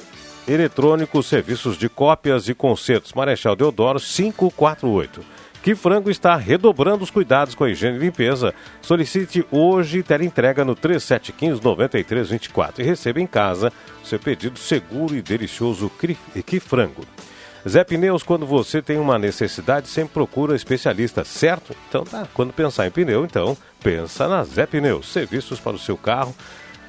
[0.48, 3.12] eletrônico, serviços de cópias e concertos.
[3.12, 5.20] Marechal Deodoro, 548.
[5.62, 8.54] Que Frango está redobrando os cuidados com a higiene e limpeza.
[8.80, 13.70] Solicite hoje entrega no 3715-9324 e receba em casa
[14.02, 15.92] seu pedido seguro e delicioso
[16.46, 17.04] Que Frango.
[17.68, 21.76] Zé Pneus, quando você tem uma necessidade, sempre procura especialista, certo?
[21.88, 25.12] Então tá, quando pensar em pneu, então pensa na Zé Pneus.
[25.12, 26.34] Serviços para o seu carro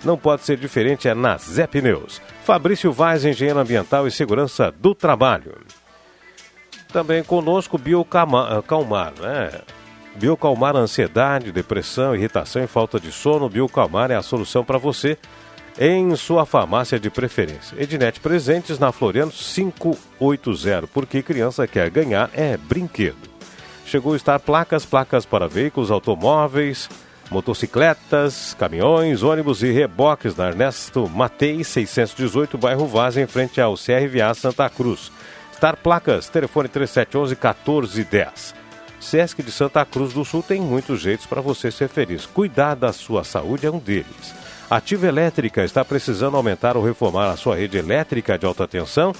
[0.01, 2.21] não pode ser diferente, é na Zé Pneus.
[2.45, 5.57] Fabrício Vaz, engenheiro ambiental e segurança do trabalho.
[6.91, 9.61] Também conosco Biocalmar, né?
[10.15, 13.49] Biocalmar, ansiedade, depressão, irritação e falta de sono.
[13.49, 15.17] Biocalmar é a solução para você
[15.79, 17.81] em sua farmácia de preferência.
[17.81, 23.29] Ednet Presentes na Floriano 580, porque criança quer ganhar é brinquedo.
[23.85, 26.89] Chegou a estar placas, placas para veículos automóveis,
[27.29, 34.33] motocicletas, caminhões, ônibus e reboques na Ernesto Matei 618, bairro Vaz, em frente ao CRVA
[34.33, 35.11] Santa Cruz.
[35.61, 38.55] Star Placas, telefone 3711 1410.
[38.99, 42.25] Sesc de Santa Cruz do Sul tem muitos jeitos para você ser feliz.
[42.25, 44.33] Cuidar da sua saúde é um deles.
[44.67, 49.13] Ativa Elétrica está precisando aumentar ou reformar a sua rede elétrica de alta tensão?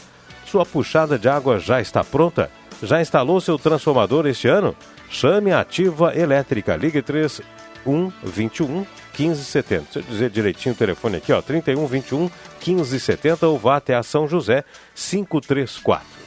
[0.44, 2.50] Sua puxada de água já está pronta?
[2.82, 4.76] Já instalou seu transformador este ano?
[5.12, 6.76] Chame a Ativa Elétrica.
[6.76, 8.84] Ligue 3121
[9.16, 9.84] 1570.
[9.84, 11.40] Deixa eu dizer direitinho o telefone aqui, ó.
[11.40, 12.32] 3121
[12.66, 14.64] 1570 ou vá até a São José
[14.96, 16.21] 534.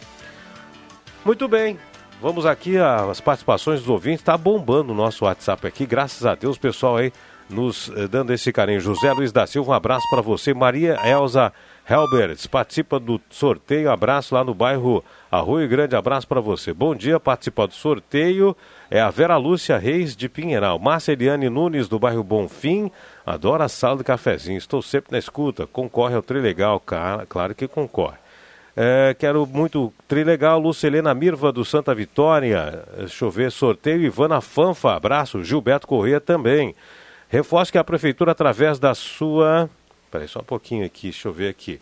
[1.25, 1.79] Muito bem.
[2.21, 4.21] Vamos aqui às participações dos ouvintes.
[4.21, 5.87] Está bombando o nosso WhatsApp aqui.
[5.87, 7.13] Graças a Deus, pessoal aí
[7.49, 8.81] nos eh, dando esse carinho.
[8.81, 10.53] José Luiz da Silva, um abraço para você.
[10.53, 11.53] Maria Elza
[11.89, 13.91] Helberts participa do sorteio.
[13.91, 15.97] Abraço lá no bairro Arroio Grande.
[15.97, 16.73] Abraço para você.
[16.73, 18.57] Bom dia, participa do sorteio.
[18.91, 20.79] É a Vera Lúcia Reis de Pinheiral.
[20.79, 22.91] Márcia Eliane Nunes do bairro Bonfim.
[23.25, 24.59] Adora sala de cafezinho.
[24.59, 25.67] Estou sempre na escuta.
[25.67, 26.83] Concorre ao Trilegal.
[27.29, 28.24] Claro que concorre.
[28.77, 35.87] É, quero muito Trilegal, Lucelena Mirva do Santa Vitória, chover sorteio, Ivana Fanfa, abraço, Gilberto
[35.87, 36.75] Corrêa também.
[37.29, 39.71] Reforço que a Prefeitura, através da sua.
[40.11, 41.81] Peraí, só um pouquinho aqui, deixa eu ver aqui.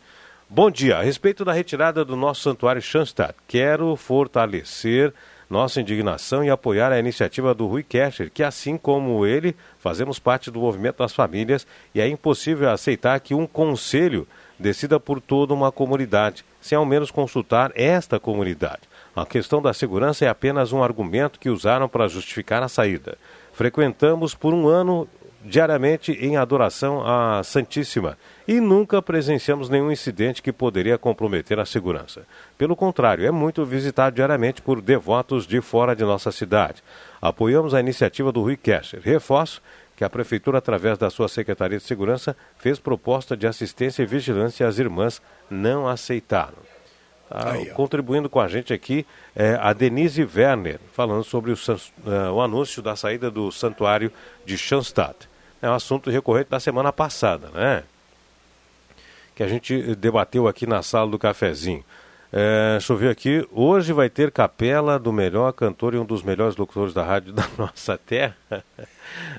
[0.48, 5.14] Bom dia, a respeito da retirada do nosso santuário Schanstatt, quero fortalecer
[5.48, 10.50] nossa indignação e apoiar a iniciativa do Rui Kescher, que assim como ele, fazemos parte
[10.50, 14.26] do movimento das famílias e é impossível aceitar que um conselho
[14.58, 18.80] decida por toda uma comunidade, sem ao menos consultar esta comunidade.
[19.14, 23.18] A questão da segurança é apenas um argumento que usaram para justificar a saída.
[23.52, 25.06] Frequentamos por um ano
[25.44, 32.22] diariamente em adoração à Santíssima e nunca presenciamos nenhum incidente que poderia comprometer a segurança.
[32.56, 36.82] Pelo contrário, é muito visitado diariamente por devotos de fora de nossa cidade.
[37.20, 39.00] Apoiamos a iniciativa do Rui Kescher.
[39.02, 39.60] Reforço
[39.96, 44.64] que a Prefeitura, através da sua Secretaria de Segurança, fez proposta de assistência e vigilância
[44.64, 45.20] e as irmãs
[45.50, 46.72] não aceitaram.
[47.28, 52.32] Tá, Aí, contribuindo com a gente aqui é a Denise Werner, falando sobre o, uh,
[52.34, 54.12] o, anúncio da saída do santuário
[54.44, 55.28] de Schanstatt.
[55.62, 57.84] É um assunto recorrente da semana passada, né?
[59.34, 61.82] Que a gente debateu aqui na sala do cafezinho.
[62.32, 63.46] É, deixa eu ver aqui.
[63.52, 67.46] Hoje vai ter capela do melhor cantor e um dos melhores locutores da rádio da
[67.58, 68.36] nossa terra.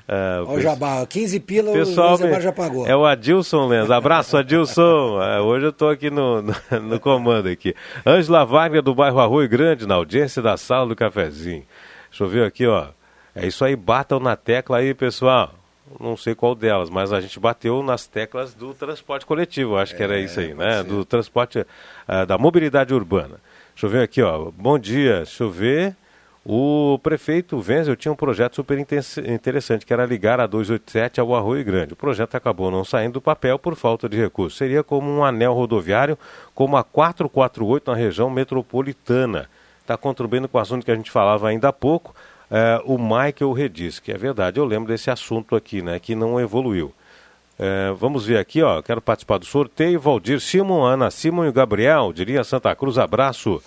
[0.06, 2.86] É, Olha o Jabá, 15 pila pessoal, o já pagou.
[2.86, 3.90] É o Adilson Lenz.
[3.90, 5.20] Abraço, Adilson.
[5.20, 7.74] É, hoje eu estou aqui no, no, no, comando aqui.
[8.06, 11.64] Ângela Wagner do bairro Arroio Grande, na audiência da sala do cafezinho.
[12.08, 12.86] Deixa eu ver aqui, ó.
[13.34, 15.52] É isso aí, batam na tecla aí, pessoal
[16.00, 19.96] não sei qual delas, mas a gente bateu nas teclas do transporte coletivo, acho é,
[19.96, 20.78] que era é, isso aí, né?
[20.78, 20.84] Ser.
[20.84, 23.40] Do transporte, uh, da mobilidade urbana.
[23.74, 24.50] Deixa eu ver aqui, ó.
[24.50, 25.96] Bom dia, deixa eu ver.
[26.46, 31.64] O prefeito Wenzel tinha um projeto super interessante, que era ligar a 287 ao Arroio
[31.64, 31.94] Grande.
[31.94, 34.58] O projeto acabou não saindo do papel por falta de recursos.
[34.58, 36.18] Seria como um anel rodoviário,
[36.54, 39.48] como a 448 na região metropolitana.
[39.80, 42.14] Está contribuindo com o assunto que a gente falava ainda há pouco
[42.84, 46.92] o Michael Redis, que é verdade, eu lembro desse assunto aqui, né, que não evoluiu.
[47.58, 52.12] É, vamos ver aqui, ó, quero participar do sorteio, Valdir Simon, Ana Simon e Gabriel,
[52.12, 53.62] diria Santa Cruz, abraço.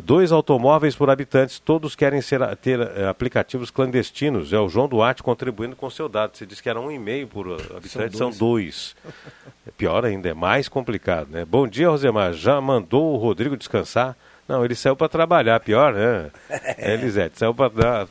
[0.00, 4.52] Dois automóveis por habitantes, todos querem ser, ter é, aplicativos clandestinos.
[4.52, 6.36] É o João Duarte contribuindo com seu dado.
[6.36, 8.36] Você disse que era um e meio por habitante, são dois.
[8.36, 8.96] São dois.
[9.66, 11.44] É pior ainda, é mais complicado, né?
[11.44, 12.32] Bom dia, Rosemar.
[12.32, 14.16] Já mandou o Rodrigo descansar?
[14.48, 16.30] Não, ele saiu para trabalhar, pior, né?
[16.78, 18.06] É, Elisete, saiu para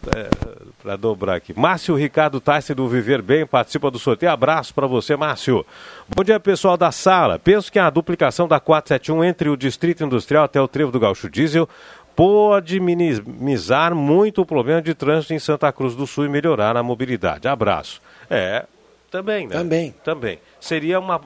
[0.85, 1.57] é, dobrar aqui.
[1.57, 4.31] Márcio Ricardo Tassi do Viver Bem participa do sorteio.
[4.31, 5.65] Abraço para você, Márcio.
[6.07, 7.39] Bom dia, pessoal da sala.
[7.39, 11.29] Penso que a duplicação da 471 entre o Distrito Industrial até o Trevo do Gaúcho
[11.29, 11.67] Diesel
[12.15, 16.83] pode minimizar muito o problema de trânsito em Santa Cruz do Sul e melhorar a
[16.83, 17.47] mobilidade.
[17.47, 18.01] Abraço.
[18.29, 18.65] É,
[19.09, 19.53] também, né?
[19.53, 19.95] Também.
[20.03, 20.39] Também.
[20.59, 21.19] Seria uma,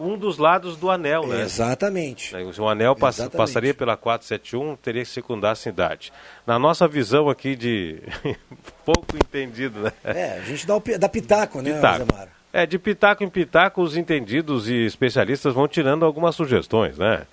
[0.00, 1.42] um, dos lados do anel, né?
[1.42, 2.34] Exatamente.
[2.58, 3.36] O anel pass, Exatamente.
[3.36, 6.12] passaria pela 471, teria que secundar a cidade.
[6.46, 8.02] Na nossa visão aqui de
[8.84, 9.92] pouco entendido, né?
[10.02, 12.06] É, a gente dá, o, dá pitaco, né, pitaco.
[12.52, 17.26] É, de pitaco em pitaco, os entendidos e especialistas vão tirando algumas sugestões, né?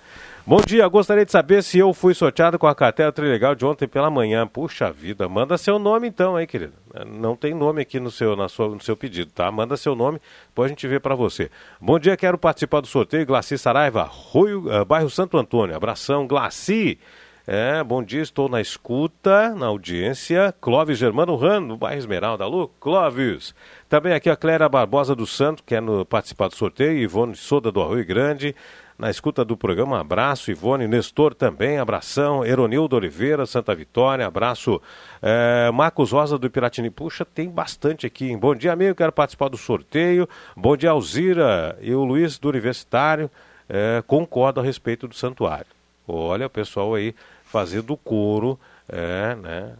[0.48, 3.88] Bom dia, gostaria de saber se eu fui sorteado com a cartela Trilegal de ontem
[3.88, 4.46] pela manhã.
[4.46, 6.72] Puxa vida, manda seu nome então, hein, querido?
[7.04, 9.50] Não tem nome aqui no seu, na sua, no seu pedido, tá?
[9.50, 11.50] Manda seu nome, depois a gente vê para você.
[11.80, 13.26] Bom dia, quero participar do sorteio.
[13.26, 15.74] Glaci Saraiva, Rio, uh, bairro Santo Antônio.
[15.74, 16.96] Abração, Glaci.
[17.44, 20.54] É, bom dia, estou na escuta, na audiência.
[20.60, 22.44] Clóvis Germano Rano, no bairro Esmeralda.
[22.44, 23.52] Alô, Clóvis.
[23.88, 26.98] Também aqui a Cléria Barbosa do Santo, quer no, participar do sorteio.
[26.98, 28.54] Ivone Soda do Arroio Grande
[28.98, 30.00] na escuta do programa.
[30.00, 34.80] Abraço, Ivone, Nestor também, abração, Eronildo Oliveira, Santa Vitória, abraço,
[35.20, 36.90] é, Marcos Rosa do Piratini.
[36.90, 38.30] Puxa, tem bastante aqui.
[38.30, 38.38] Hein?
[38.38, 40.28] Bom dia, amigo, quero participar do sorteio.
[40.56, 43.30] Bom dia, Alzira e o Luiz do Universitário,
[43.68, 45.66] é, concordo a respeito do santuário.
[46.08, 49.74] Olha o pessoal aí fazendo coro, é, né,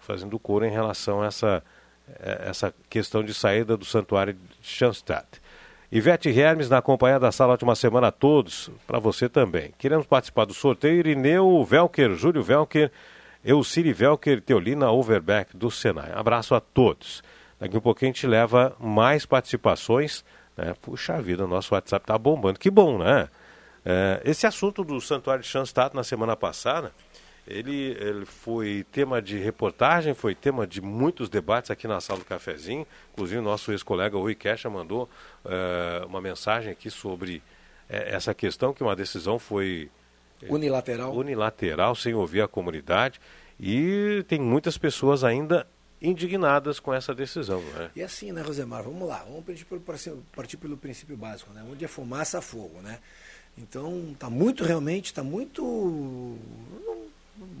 [0.00, 1.62] fazendo coro em relação a essa,
[2.20, 5.43] essa questão de saída do santuário de Schanstatt.
[5.94, 9.72] Ivete Hermes na companhia da sala Ótima Semana a todos, para você também.
[9.78, 10.98] Queremos participar do sorteio.
[10.98, 12.90] Irineu Velker, Júlio Velker,
[13.44, 16.10] Euciri Velker, Teolina Overbeck do Senai.
[16.12, 17.22] Abraço a todos.
[17.60, 20.24] Daqui um pouquinho a gente leva mais participações.
[20.56, 20.74] Né?
[20.82, 22.58] Puxa vida, nosso WhatsApp tá bombando.
[22.58, 23.28] Que bom, né?
[23.84, 26.90] É, esse assunto do Santuário de Schanstatt na semana passada
[27.46, 32.24] ele, ele foi tema de reportagem, foi tema de muitos debates aqui na sala do
[32.24, 32.86] cafezinho.
[33.12, 35.08] Inclusive, o nosso ex-colega Rui Kecha mandou
[35.44, 37.42] uh, uma mensagem aqui sobre uh,
[37.88, 39.90] essa questão, que uma decisão foi
[40.48, 41.14] unilateral.
[41.14, 43.20] unilateral, sem ouvir a comunidade.
[43.60, 45.66] E tem muitas pessoas ainda
[46.00, 47.60] indignadas com essa decisão.
[47.60, 47.90] Né?
[47.96, 48.82] E assim, né, Rosemar?
[48.82, 49.82] Vamos lá, vamos partir pelo,
[50.34, 51.64] partir pelo princípio básico, né?
[51.70, 52.98] Onde é fumaça, fogo, né?
[53.56, 56.36] Então, está muito, realmente, está muito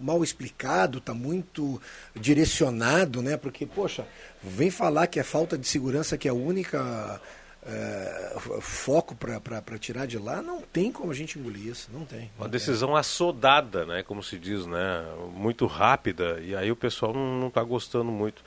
[0.00, 1.80] mal explicado, está muito
[2.14, 3.36] direcionado, né?
[3.36, 4.06] Porque, poxa,
[4.42, 7.20] vem falar que é falta de segurança que é a única
[7.66, 12.30] é, foco para tirar de lá, não tem como a gente engolir isso, não tem.
[12.38, 14.02] Uma decisão assodada, né?
[14.02, 15.04] Como se diz, né?
[15.34, 18.42] Muito rápida, e aí o pessoal não está gostando muito.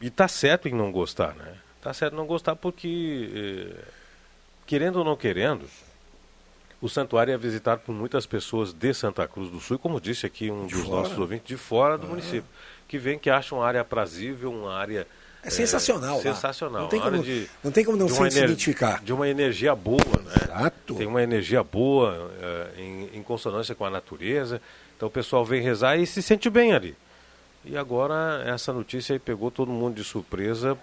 [0.00, 1.54] E tá certo em não gostar, né?
[1.80, 3.84] Tá certo em não gostar porque, eh,
[4.66, 5.68] querendo ou não querendo,
[6.80, 10.26] o santuário é visitado por muitas pessoas de Santa Cruz do Sul, e como disse
[10.26, 10.96] aqui um de dos fora?
[10.96, 12.10] nossos ouvintes, de fora do ah.
[12.10, 12.44] município,
[12.86, 15.06] que vem que acham uma área aprazível, uma área
[15.44, 16.18] é sensacional.
[16.18, 16.82] É, sensacional.
[16.82, 19.02] Não tem, como, de, não tem como não se, se identificar.
[19.04, 20.32] De uma energia boa, né?
[20.42, 20.94] Exato.
[20.94, 24.60] Tem uma energia boa é, em, em, consonância com a natureza.
[24.96, 26.96] Então o pessoal vem rezar e se sente bem ali.
[27.62, 30.78] E agora essa notícia aí pegou todo mundo de surpresa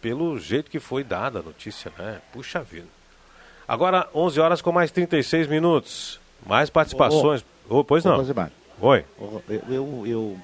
[0.00, 2.20] pelo jeito que foi dada a notícia, né?
[2.32, 2.95] Puxa vida.
[3.68, 6.20] Agora, 11 horas com mais 36 minutos.
[6.46, 7.44] Mais participações.
[7.68, 8.24] Oh, oh, pois não.
[8.80, 9.04] Oi.
[9.68, 10.38] Eu, eu,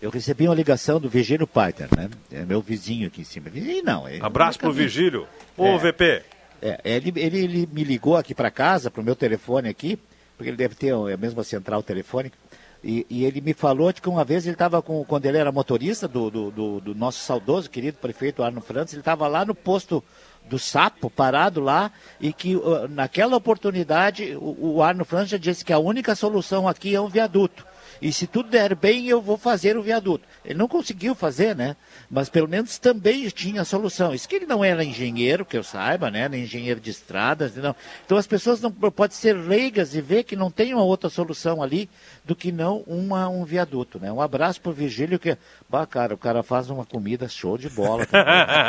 [0.00, 2.08] eu, recebi uma ligação do Vigílio Paiter, né?
[2.30, 3.50] É meu vizinho aqui em cima.
[3.50, 4.04] Vizinho não.
[4.20, 5.26] Abraço pro Vigílio.
[5.56, 6.22] Ô, é, VP.
[6.62, 9.98] É, ele, ele, ele me ligou aqui para casa, pro meu telefone aqui,
[10.36, 12.36] porque ele deve ter a mesma central telefônica.
[12.82, 15.52] E, e, ele me falou de que uma vez ele estava com, quando ele era
[15.52, 19.54] motorista do, do, do, do nosso saudoso querido prefeito Arno França, ele estava lá no
[19.54, 20.02] posto
[20.48, 25.72] do sapo parado lá e que uh, naquela oportunidade o, o Arno França disse que
[25.72, 27.64] a única solução aqui é um viaduto.
[28.00, 30.24] E se tudo der bem, eu vou fazer o viaduto.
[30.44, 31.76] Ele não conseguiu fazer, né?
[32.10, 34.14] Mas pelo menos também tinha solução.
[34.14, 36.28] Isso que ele não era engenheiro, que eu saiba, né?
[36.28, 37.54] Nem engenheiro de estradas.
[37.56, 37.74] Não.
[38.06, 41.62] Então as pessoas não podem ser leigas e ver que não tem uma outra solução
[41.62, 41.90] ali
[42.24, 44.10] do que não uma, um viaduto, né?
[44.10, 45.36] Um abraço pro Virgílio que,
[45.68, 48.06] bah, cara, o cara faz uma comida show de bola.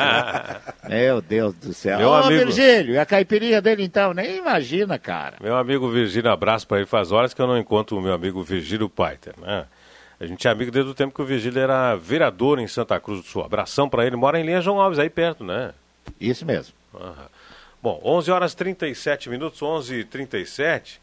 [0.89, 1.97] Meu Deus do céu.
[1.97, 2.45] Meu Ô, amigo...
[2.45, 4.13] Virgílio, e a caipirinha dele então?
[4.13, 5.37] Nem imagina, cara.
[5.41, 6.85] Meu amigo Virgílio, abraço para ele.
[6.85, 8.89] Faz horas que eu não encontro o meu amigo Virgílio
[9.37, 9.65] Né?
[10.19, 13.21] A gente é amigo desde o tempo que o Virgílio era vereador em Santa Cruz
[13.21, 13.43] do Sul.
[13.43, 14.15] Abração para ele.
[14.15, 15.73] Mora em Linha João Alves, aí perto, né?
[16.19, 16.73] Isso mesmo.
[17.81, 21.01] Bom, 11 horas 37 minutos, 11 h 37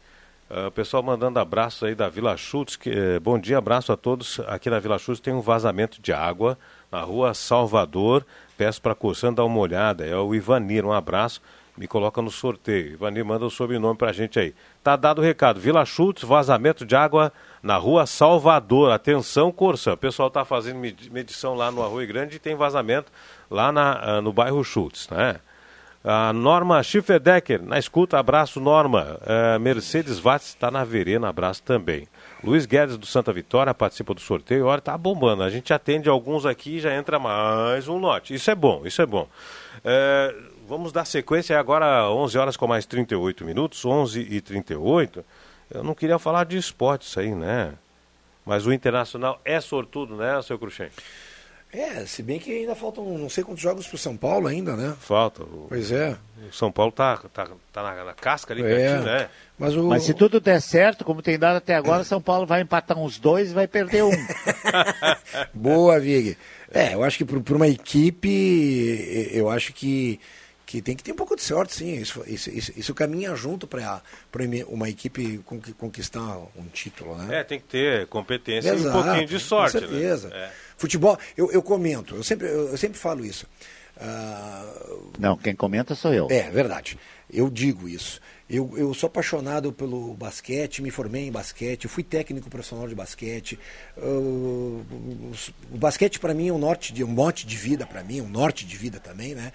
[0.49, 2.75] Uh, o pessoal mandando abraços aí da Vila Chutes.
[2.75, 4.39] Que, eh, bom dia, abraço a todos.
[4.47, 6.57] Aqui na Vila Chutes tem um vazamento de água
[6.91, 8.25] na rua Salvador.
[8.57, 10.07] Peço para a dar uma olhada.
[10.07, 11.39] É o Ivanir, um abraço.
[11.77, 12.93] Me coloca no sorteio.
[12.93, 14.55] Ivanir manda o sobrenome para a gente aí.
[14.83, 15.59] Tá dado o recado.
[15.59, 18.91] Vila Chutes, vazamento de água na rua Salvador.
[18.91, 19.93] Atenção, Corsan.
[19.93, 20.79] O pessoal está fazendo
[21.11, 23.11] medição lá no Arroio Grande e tem vazamento
[23.51, 25.39] lá na, uh, no bairro Chutes, né?
[26.01, 29.19] A Norma Schifferdecker, na escuta, abraço Norma.
[29.21, 32.07] Uh, Mercedes Watts está na verena, abraço também.
[32.41, 34.65] Luiz Guedes do Santa Vitória participa do sorteio.
[34.65, 35.43] Olha, tá bombando.
[35.43, 38.33] A gente atende alguns aqui e já entra mais um lote.
[38.33, 39.27] Isso é bom, isso é bom.
[39.79, 45.25] Uh, vamos dar sequência agora, 11 horas com mais 38 minutos, 11 e 38.
[45.71, 47.73] Eu não queria falar de esporte isso aí, né?
[48.45, 50.89] Mas o Internacional é sortudo, né, seu Cruxem?
[51.71, 54.95] É, se bem que ainda faltam não sei quantos jogos pro São Paulo ainda, né?
[54.99, 55.43] Falta.
[55.43, 56.17] O, Pois é.
[56.49, 58.65] O São Paulo tá, tá, tá na, na casca ali, É.
[58.65, 59.29] pertinho, né?
[59.57, 59.83] Mas, o...
[59.83, 63.19] Mas se tudo der certo, como tem dado até agora, São Paulo vai empatar uns
[63.19, 64.09] dois e vai perder um.
[65.53, 66.37] Boa, Vig.
[66.71, 70.19] É, eu acho que para uma equipe, eu acho que,
[70.69, 71.95] que tem que ter um pouco de sorte, sim.
[71.95, 74.03] Isso, isso, isso, isso caminha junto para
[74.67, 77.39] uma equipe conqui- conquistar um título, né?
[77.39, 80.27] É, tem que ter competência e Exato, um pouquinho de sorte, Com certeza.
[80.29, 80.35] né?
[80.45, 80.51] É.
[80.77, 83.47] Futebol, eu, eu comento, eu sempre, eu, eu sempre falo isso.
[83.99, 84.63] Ah,
[85.17, 86.27] Não, quem comenta sou eu.
[86.29, 86.99] é, verdade.
[87.31, 88.19] Eu digo isso.
[88.49, 93.59] Eu, eu sou apaixonado pelo basquete, me formei em basquete, fui técnico profissional de basquete.
[93.95, 94.81] O,
[95.69, 98.65] basquete para mim é um norte de um mote de vida para mim, um norte
[98.65, 99.51] de vida também, né?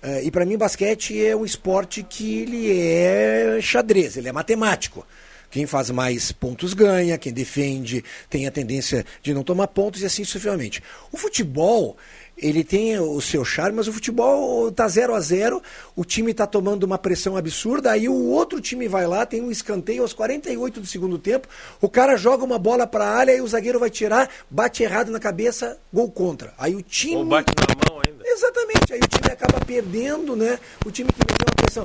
[0.00, 5.04] Ah, e para mim basquete é um esporte que ele é xadrez, ele é matemático.
[5.50, 10.06] Quem faz mais pontos ganha, quem defende tem a tendência de não tomar pontos e
[10.06, 10.82] assim sucessivamente.
[11.10, 11.96] O futebol,
[12.36, 15.62] ele tem o seu charme, mas o futebol tá 0 a 0
[15.94, 19.50] o time está tomando uma pressão absurda, aí o outro time vai lá, tem um
[19.50, 21.48] escanteio aos 48 do segundo tempo,
[21.80, 25.10] o cara joga uma bola para a área e o zagueiro vai tirar, bate errado
[25.10, 26.52] na cabeça, gol contra.
[26.58, 27.16] Aí o time...
[27.16, 28.22] Ou bate na mão ainda.
[28.26, 30.58] Exatamente, aí o time acaba perdendo, né?
[30.84, 31.84] O time que meteu a pressão.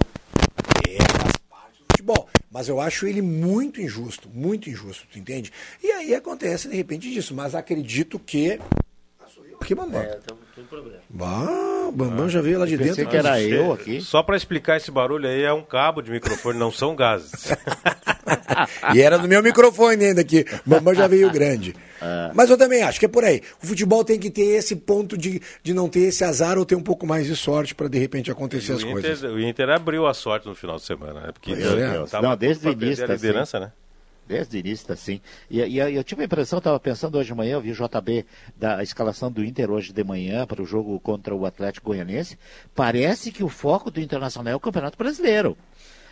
[0.88, 1.32] É,
[2.02, 2.28] futebol.
[2.50, 5.52] Mas eu acho ele muito injusto, muito injusto, tu entende?
[5.82, 8.60] E aí acontece de repente disso, mas acredito que.
[9.66, 10.02] Que Bambam.
[10.02, 10.18] É,
[10.56, 10.98] tem um problema.
[11.10, 13.06] Bah, Bambam já veio lá de dentro.
[13.08, 14.02] que era Mas- eu aqui.
[14.02, 17.32] Só para explicar esse barulho aí, é um cabo de microfone, não são gases.
[18.94, 20.46] E era no meu microfone ainda aqui.
[20.66, 21.76] O Bambam já veio grande.
[22.34, 23.42] Mas eu também acho que é por aí.
[23.62, 26.76] O futebol tem que ter esse ponto de, de não ter esse azar ou ter
[26.76, 29.20] um pouco mais de sorte para de repente acontecer as o, coisas.
[29.20, 31.30] Inter, o Inter abriu a sorte no final de semana, né?
[31.32, 32.04] Porque Pois é.
[32.06, 33.66] tava Não, desde o início, a tá liderança, assim.
[33.68, 33.72] né?
[34.32, 35.20] Desde o início, tá assim.
[35.50, 38.26] E, e, eu tive a impressão, estava pensando hoje de manhã, eu vi o JB
[38.56, 42.40] da escalação do Inter hoje de manhã para o jogo contra o Atlético Goianense.
[42.74, 45.58] Parece que o foco do Internacional é o Campeonato Brasileiro.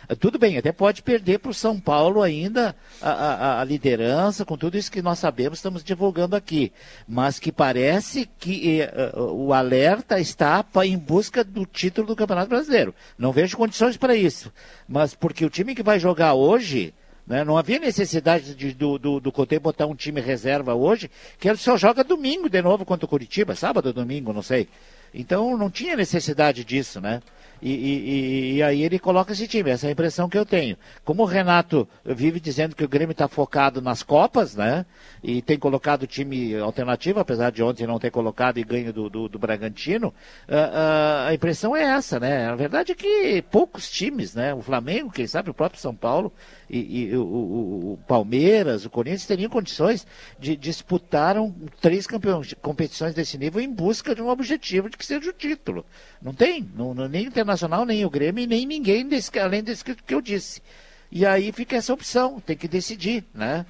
[0.06, 4.44] Ah, Tudo bem, até pode perder para o São Paulo ainda a, a- a liderança,
[4.44, 6.70] com tudo isso que nós sabemos, estamos divulgando aqui.
[7.08, 12.94] Mas que parece que eh, o alerta está em busca do título do Campeonato Brasileiro.
[13.16, 14.52] Não vejo condições para isso.
[14.86, 16.92] Mas porque o time que vai jogar hoje,
[17.30, 21.08] né, não havia necessidade de, do, do, do Cotê botar um time reserva hoje,
[21.38, 24.68] que ele só joga domingo de novo contra o Curitiba, sábado ou domingo, não sei.
[25.14, 27.22] Então não tinha necessidade disso, né?
[27.62, 30.76] E, e- e- aí ele coloca esse time, essa é a impressão que eu tenho.
[31.04, 34.86] Como o Renato vive dizendo que o Grêmio está focado nas Copas, né?
[35.22, 39.28] E tem colocado time alternativo, apesar de ontem não ter colocado e ganho do, do,
[39.28, 40.14] do Bragantino,
[40.48, 42.46] ah, ah, a impressão é essa, né?
[42.48, 44.54] A verdade é que poucos times, né?
[44.54, 46.32] O Flamengo, quem sabe o próprio São Paulo
[46.68, 50.06] e, e o, o- o Palmeiras, o Corinthians teriam condições
[50.38, 55.04] de disputar um- três campeões, competições desse nível em busca de um objetivo de que
[55.04, 55.84] seja o título.
[56.22, 59.62] Não tem, não, não- nem o Internacional, nem o Grêmio, e nem ninguém desse, além
[59.62, 60.62] desse que, eu disse.
[61.10, 63.66] E aí fica essa opção, tem que decidir, né?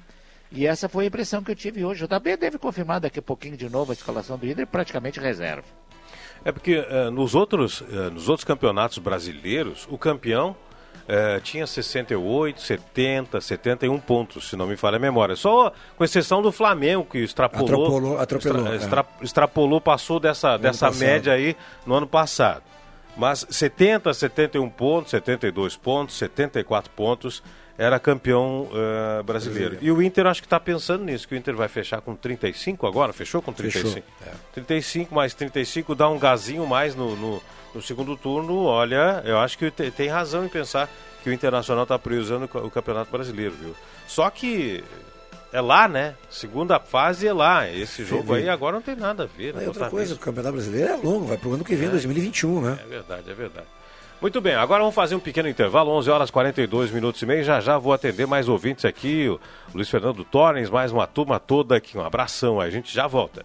[0.51, 2.03] E essa foi a impressão que eu tive hoje.
[2.03, 5.63] O JB deve confirmar daqui a pouquinho de novo a escalação do Inter, praticamente reserva.
[6.45, 10.55] É porque eh, nos, outros, eh, nos outros campeonatos brasileiros, o campeão
[11.07, 15.35] eh, tinha 68, 70, 71 pontos, se não me falha a memória.
[15.35, 18.75] Só com exceção do Flamengo, que extrapolou, Atropelou- atropelou, extra- é.
[18.77, 21.55] extra- extrapolou, passou dessa, dessa média aí
[21.85, 22.63] no ano passado.
[23.17, 27.43] Mas 70, 71 pontos, 72 pontos, 74 pontos,
[27.77, 29.77] era campeão eh, brasileiro.
[29.81, 32.85] E o Inter acho que está pensando nisso, que o Inter vai fechar com 35
[32.87, 33.93] agora, fechou com 35?
[33.95, 34.35] Fechou, é.
[34.53, 37.41] 35 mais 35 dá um gazinho mais no, no,
[37.73, 38.63] no segundo turno.
[38.65, 40.89] Olha, eu acho que te- tem razão em pensar
[41.23, 43.75] que o Internacional está priorizando o Campeonato Brasileiro, viu?
[44.07, 44.83] Só que
[45.51, 46.15] é lá, né?
[46.29, 47.69] Segunda fase é lá.
[47.69, 49.53] Esse jogo aí agora não tem nada a ver.
[49.53, 49.63] né?
[49.63, 50.17] E outra coisa, o.
[50.17, 52.79] Campeonato Brasileiro é longo, vai pro ano que vem, 2021, né?
[52.83, 53.67] É verdade, é verdade.
[54.21, 57.43] Muito bem, agora vamos fazer um pequeno intervalo, 11 horas 42 minutos e meio.
[57.43, 59.39] Já já vou atender mais ouvintes aqui, o
[59.73, 61.97] Luiz Fernando Torres, mais uma turma toda aqui.
[61.97, 63.43] Um abração, a gente já volta.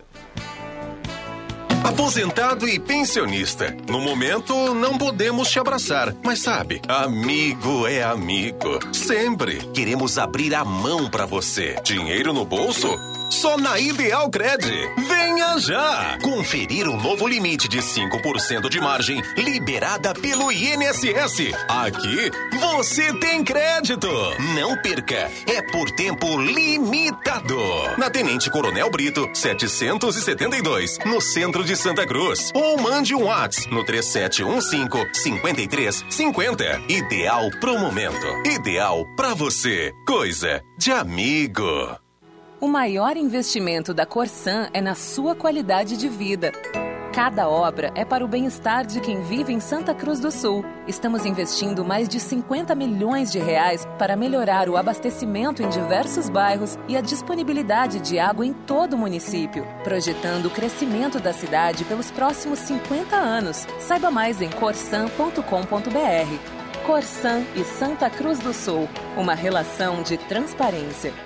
[1.87, 3.75] Aposentado e pensionista.
[3.89, 8.81] No momento, não podemos te abraçar, mas sabe, amigo é amigo.
[8.93, 11.77] Sempre queremos abrir a mão pra você.
[11.85, 12.89] Dinheiro no bolso?
[13.31, 14.65] Só na Ideal Cred.
[15.09, 16.19] Venha já!
[16.23, 21.53] Conferir o novo limite de 5% de margem liberada pelo INSS.
[21.69, 24.09] Aqui você tem crédito.
[24.55, 25.31] Não perca.
[25.47, 27.57] É por tempo limitado.
[27.99, 32.51] Na Tenente Coronel Brito, 772, no centro de Santa Cruz.
[32.55, 36.83] Ou mande um WhatsApp no 3715-5350.
[36.89, 38.27] Ideal pro momento.
[38.47, 39.93] Ideal pra você.
[40.07, 41.97] Coisa de amigo.
[42.59, 46.53] O maior investimento da Corsan é na sua qualidade de vida.
[47.13, 50.65] Cada obra é para o bem-estar de quem vive em Santa Cruz do Sul.
[50.87, 56.79] Estamos investindo mais de 50 milhões de reais para melhorar o abastecimento em diversos bairros
[56.89, 62.11] e a disponibilidade de água em todo o município, projetando o crescimento da cidade pelos
[62.11, 63.67] próximos 50 anos.
[63.81, 65.41] Saiba mais em corsan.com.br.
[66.87, 71.26] Corsan e Santa Cruz do Sul, uma relação de transparência.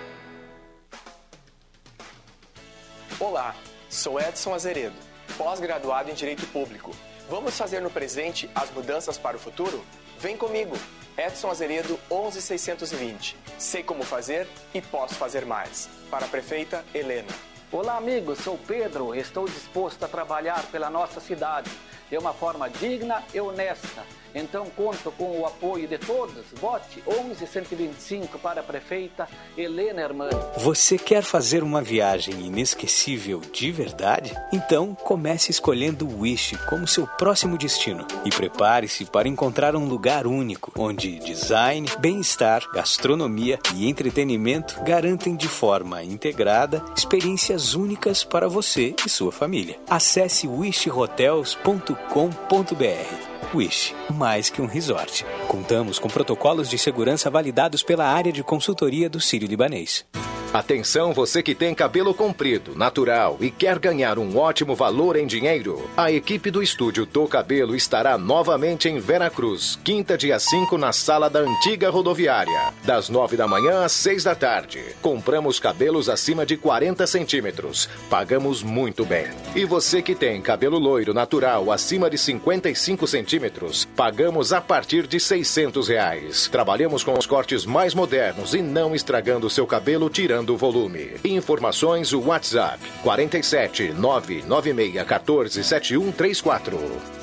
[3.21, 3.55] Olá,
[3.91, 4.97] sou Edson Azeredo
[5.37, 6.91] pós-graduado em Direito Público.
[7.29, 9.85] Vamos fazer no presente as mudanças para o futuro?
[10.19, 10.75] Vem comigo!
[11.19, 13.37] Edson Azeredo 11620.
[13.59, 15.87] Sei como fazer e posso fazer mais.
[16.11, 17.29] Para a prefeita Helena.
[17.71, 18.39] Olá, amigos.
[18.39, 19.15] Sou Pedro.
[19.15, 21.71] Estou disposto a trabalhar pela nossa cidade
[22.09, 24.03] de uma forma digna e honesta
[24.35, 26.45] então conto com o apoio de todos.
[26.61, 30.31] Vote 11125 para a prefeita Helena Hermani.
[30.59, 34.33] Você quer fazer uma viagem inesquecível de verdade?
[34.53, 40.27] Então comece escolhendo o Wish como seu próximo destino e prepare-se para encontrar um lugar
[40.27, 48.95] único onde design, bem-estar, gastronomia e entretenimento garantem de forma integrada experiências únicas para você
[49.05, 49.79] e sua família.
[49.89, 55.27] Acesse wishhotels.com.br Wish, mais que um resort.
[55.49, 60.07] Contamos com protocolos de segurança validados pela área de consultoria do Sírio Libanês.
[60.53, 65.89] Atenção você que tem cabelo comprido, natural e quer ganhar um ótimo valor em dinheiro.
[65.97, 71.31] A equipe do estúdio Do Cabelo estará novamente em Veracruz, quinta dia 5 na sala
[71.31, 74.83] da antiga rodoviária, das 9 da manhã às 6 da tarde.
[75.01, 77.89] Compramos cabelos acima de 40 centímetros.
[78.11, 79.29] Pagamos muito bem.
[79.55, 85.21] E você que tem cabelo loiro natural acima de 55 centímetros, pagamos a partir de
[85.21, 86.49] 600 reais.
[86.51, 91.15] Trabalhamos com os cortes mais modernos e não estragando seu cabelo tirando aumentando o volume.
[91.25, 97.20] Informações WhatsApp 47 996 14 7134.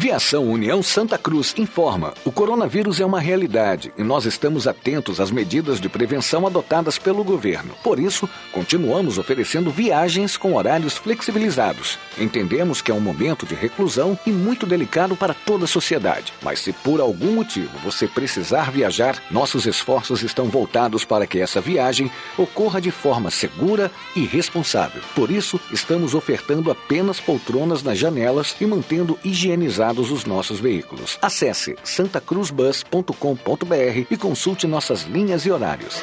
[0.00, 5.32] Viação União Santa Cruz informa: o coronavírus é uma realidade e nós estamos atentos às
[5.32, 7.74] medidas de prevenção adotadas pelo governo.
[7.82, 11.98] Por isso, continuamos oferecendo viagens com horários flexibilizados.
[12.16, 16.32] Entendemos que é um momento de reclusão e muito delicado para toda a sociedade.
[16.42, 21.60] Mas se por algum motivo você precisar viajar, nossos esforços estão voltados para que essa
[21.60, 25.02] viagem ocorra de forma segura e responsável.
[25.16, 29.18] Por isso, estamos ofertando apenas poltronas nas janelas e mantendo
[29.88, 31.18] higienizadas os nossos veículos.
[31.20, 36.02] Acesse santacruzbus.com.br e consulte nossas linhas e horários.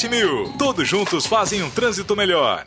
[0.09, 0.53] mil.
[0.57, 2.65] Todos juntos fazem um trânsito melhor.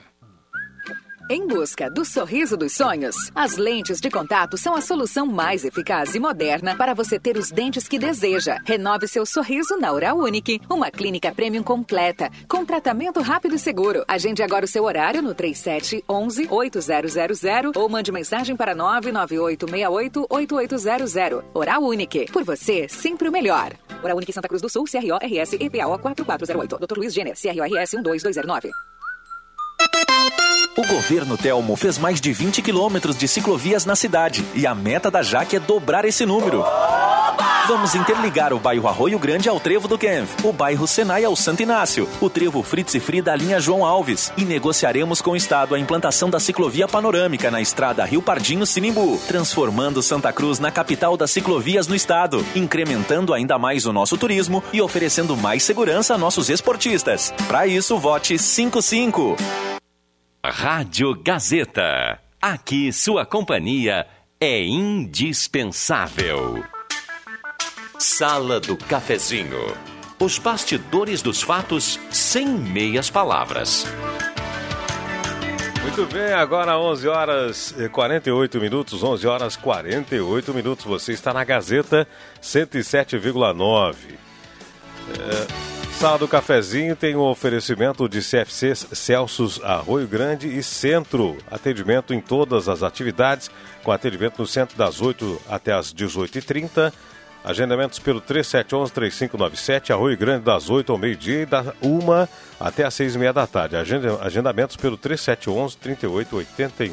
[1.30, 6.14] Em busca do sorriso dos sonhos, as lentes de contato são a solução mais eficaz
[6.14, 8.59] e moderna para você ter os dentes que deseja.
[8.62, 14.05] Renove seu sorriso na Oral Unique, uma clínica premium completa, com tratamento rápido e seguro.
[14.06, 21.42] Agende agora o seu horário no 3711 8000 ou mande mensagem para 99868 8800.
[21.55, 23.72] Oral Unique, por você, sempre o melhor.
[24.02, 26.78] Oral Unique Santa Cruz do Sul, CRO RS EPAO 4408.
[26.86, 26.98] Dr.
[26.98, 28.70] Luiz Gêner, CRORS 12209.
[30.76, 35.09] O governo Telmo fez mais de 20 quilômetros de ciclovias na cidade e a meta
[35.09, 36.64] da Jaque é dobrar esse número.
[37.68, 41.62] Vamos interligar o bairro Arroio Grande ao Trevo do Kenf, o bairro Senai ao Santo
[41.62, 45.76] Inácio, o Trevo Fritz e Frida à linha João Alves e negociaremos com o Estado
[45.76, 51.16] a implantação da ciclovia panorâmica na estrada Rio Pardinho Sinimbu, transformando Santa Cruz na capital
[51.16, 56.18] das ciclovias no estado, incrementando ainda mais o nosso turismo e oferecendo mais segurança a
[56.18, 57.32] nossos esportistas.
[57.47, 59.36] Para isso, vote 55.
[60.50, 62.20] Rádio Gazeta.
[62.40, 64.06] Aqui sua companhia
[64.38, 66.62] é indispensável.
[67.98, 69.74] Sala do Cafezinho.
[70.20, 73.86] Os bastidores dos fatos sem meias palavras.
[75.80, 80.84] Muito bem, agora 11 horas e 48 minutos, 11 horas 48 minutos.
[80.84, 82.06] Você está na Gazeta
[82.42, 83.94] 107,9.
[85.08, 91.38] É, Sala do Cafezinho tem o um oferecimento de CFCs Celsos Arroio Grande e Centro.
[91.50, 93.50] Atendimento em todas as atividades,
[93.82, 96.92] com atendimento no centro das 8 até as 18h30.
[97.44, 102.26] Agendamentos pelo 3711-3597, Arroio Grande das 8 ao meio-dia e da 1
[102.58, 103.76] até as 6 e meia da tarde.
[103.76, 106.92] Agendamentos pelo 3711-3881.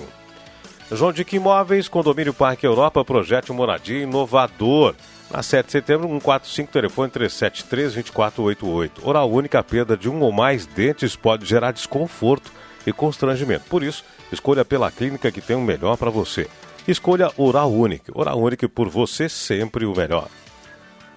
[0.91, 4.93] João Dick Imóveis, Condomínio Parque Europa, projeto moradia inovador.
[5.31, 8.91] Na 7 de setembro, 145, telefone 373-2488.
[9.01, 12.51] Oral única, perda de um ou mais dentes pode gerar desconforto
[12.85, 13.63] e constrangimento.
[13.69, 16.49] Por isso, escolha pela clínica que tem o melhor para você.
[16.85, 18.11] Escolha Oral Único.
[18.13, 20.27] Oral Único por você sempre o melhor.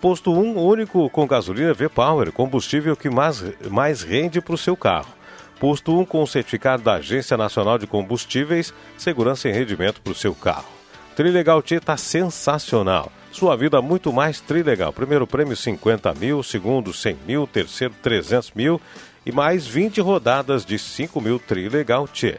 [0.01, 5.13] Posto 1 único com gasolina V-Power, combustível que mais, mais rende para o seu carro.
[5.59, 10.35] Posto 1 com certificado da Agência Nacional de Combustíveis, segurança e rendimento para o seu
[10.35, 10.69] carro.
[11.17, 13.11] Trilegal T está sensacional.
[13.35, 14.93] Sua vida muito mais trilegal.
[14.93, 18.81] Primeiro prêmio 50 mil, segundo 100 mil, terceiro 300 mil
[19.27, 22.39] e mais 20 rodadas de 5 mil trilegal T.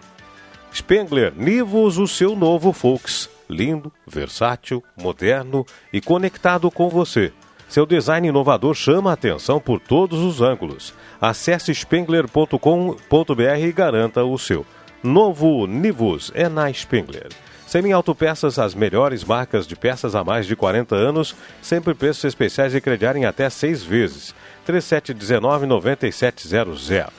[0.73, 3.29] Spengler, Nivus, o seu novo Volks.
[3.49, 7.33] Lindo, versátil, moderno e conectado com você.
[7.67, 10.93] Seu design inovador chama a atenção por todos os ângulos.
[11.19, 14.65] Acesse spengler.com.br e garanta o seu.
[15.03, 17.27] Novo Nivus é na Spengler.
[17.75, 22.73] Semi Autopeças, as melhores marcas de peças há mais de 40 anos, sempre preços especiais
[22.73, 24.33] e crediar em até seis vezes.
[24.65, 27.09] 3719-9700.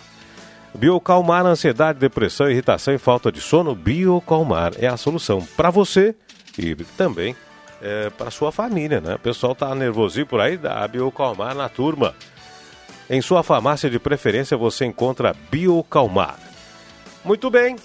[0.74, 6.14] Biocalmar, ansiedade, depressão, irritação e falta de sono, Biocalmar é a solução para você
[6.58, 7.36] e também
[7.82, 9.16] é, para sua família, né?
[9.16, 12.14] O pessoal tá nervosinho por aí, dá Biocalmar na turma.
[13.10, 16.38] Em sua farmácia de preferência você encontra Biocalmar.
[17.22, 17.76] Muito bem,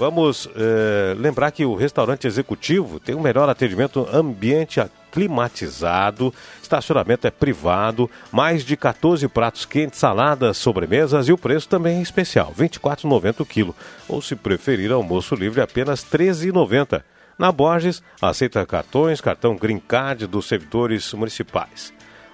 [0.00, 4.80] vamos é, lembrar que o restaurante executivo tem o melhor atendimento ambiente
[5.12, 6.32] climatizado,
[6.62, 12.02] estacionamento é privado, mais de 14 pratos quentes, saladas, sobremesas e o preço também é
[12.02, 13.76] especial, R$ 24,90 o quilo.
[14.08, 17.02] Ou se preferir, almoço livre apenas R$ 13,90.
[17.38, 21.92] Na Borges, aceita cartões, cartão Green Card dos servidores municipais.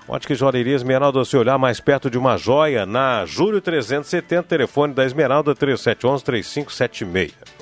[0.08, 5.04] Ótica Joalheria Esmeralda, se olhar mais perto de uma joia, na Júlio 370, telefone da
[5.04, 7.55] Esmeralda 3711-3576.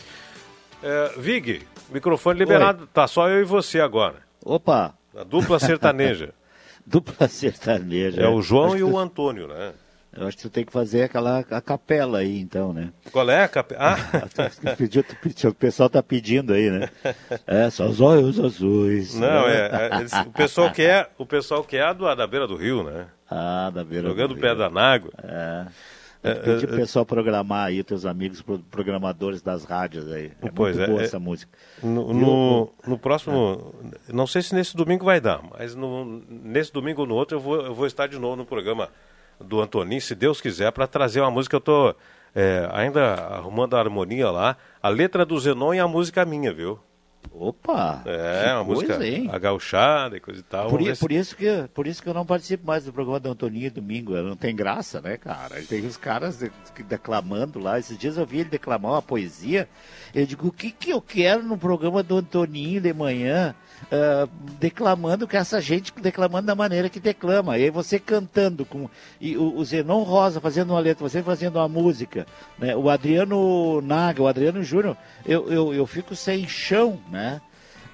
[0.85, 2.89] É, Vig, microfone liberado, Oi.
[2.93, 4.16] tá só eu e você agora.
[4.44, 4.94] Opa!
[5.16, 6.35] A dupla sertaneja.
[6.85, 8.20] dupla sertaneja.
[8.20, 9.73] É o João e o Antônio, né?
[10.12, 12.93] Eu acho que tu tem que fazer aquela a capela aí, então, né?
[13.11, 13.97] Qual é a capela?
[13.97, 13.97] Ah!
[15.48, 16.90] o pessoal tá pedindo aí, né?
[17.47, 19.15] É, só os olhos azuis.
[19.15, 22.85] Não, é, é o pessoal quer, o pessoal quer a do, da beira do rio,
[22.85, 23.06] né?
[23.28, 24.43] Ah, da beira Jogando do rio.
[24.43, 25.11] Jogando pé da nágua.
[25.23, 25.66] É.
[26.24, 30.32] É, pedir pro pessoal programar aí, teus amigos programadores das rádios aí.
[30.40, 31.52] É pois muito é, boa é, essa música.
[31.82, 33.74] No, no, no próximo,
[34.09, 34.12] é.
[34.12, 37.40] não sei se nesse domingo vai dar, mas no, nesse domingo ou no outro eu
[37.40, 38.88] vou, eu vou estar de novo no programa
[39.38, 41.56] do Antoninho, se Deus quiser, para trazer uma música.
[41.56, 41.94] Eu estou
[42.34, 46.80] é, ainda arrumando a harmonia lá, a letra do Zenon e a música minha, viu?
[47.32, 48.02] Opa!
[48.06, 49.28] É, uma coisa, música hein?
[49.32, 50.68] agauchada e coisa e tal.
[50.68, 53.70] Por, por, isso que, por isso que eu não participo mais do programa do Antoninho
[53.70, 54.14] domingo.
[54.14, 55.60] Não tem graça, né, cara?
[55.62, 57.78] Tem os caras de, de, declamando lá.
[57.78, 59.68] Esses dias eu vi ele declamar uma poesia.
[60.14, 63.55] Eu digo, o que, que eu quero no programa do Antoninho de manhã?
[63.85, 64.28] Uh,
[64.59, 67.59] declamando que essa gente declamando da maneira que declama.
[67.59, 68.89] E aí você cantando com
[69.20, 72.27] e o, o Zenon Rosa fazendo uma letra, você fazendo uma música,
[72.59, 72.74] né?
[72.74, 77.40] O Adriano Naga, o Adriano Júnior, eu, eu, eu fico sem chão, né?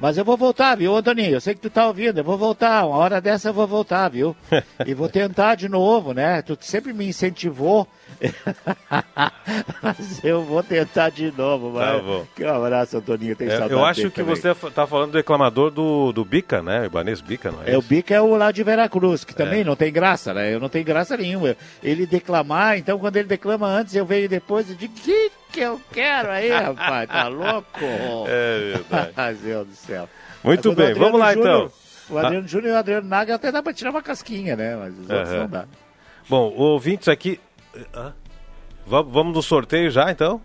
[0.00, 1.32] Mas eu vou voltar, viu, Antoninho?
[1.32, 2.86] Eu sei que tu tá ouvindo, eu vou voltar.
[2.86, 4.34] Uma hora dessa eu vou voltar, viu?
[4.86, 6.40] e vou tentar de novo, né?
[6.40, 7.86] Tu sempre me incentivou.
[9.82, 11.98] mas eu vou tentar de novo, mas...
[11.98, 12.26] Tá bom.
[12.34, 13.36] Que um abraço, Antoninho.
[13.36, 14.34] Tem é, eu acho que também.
[14.34, 16.80] você tá falando do reclamador do, do Bica, né?
[16.80, 17.72] O Ibanês Bica, não é?
[17.72, 19.64] É, o Bica é o lá de Veracruz, que também é.
[19.64, 20.54] não tem graça, né?
[20.54, 21.54] Eu não tenho graça nenhuma.
[21.82, 25.80] Ele declamar, então quando ele declama antes, eu venho depois e digo, que que eu
[25.92, 27.08] quero aí, rapaz?
[27.08, 27.78] Tá louco?
[28.26, 29.38] É verdade.
[29.44, 30.08] Meu Deus do céu.
[30.42, 31.72] Muito bem, vamos lá Júnior, então.
[32.08, 32.48] O Adriano ah.
[32.48, 34.76] Júnior e o Adriano Naga até dá pra tirar uma casquinha, né?
[34.76, 35.64] Mas os outros não dá.
[36.28, 37.40] Bom, ouvintes aqui.
[37.94, 38.12] Ah,
[38.86, 40.40] vamos no sorteio já então?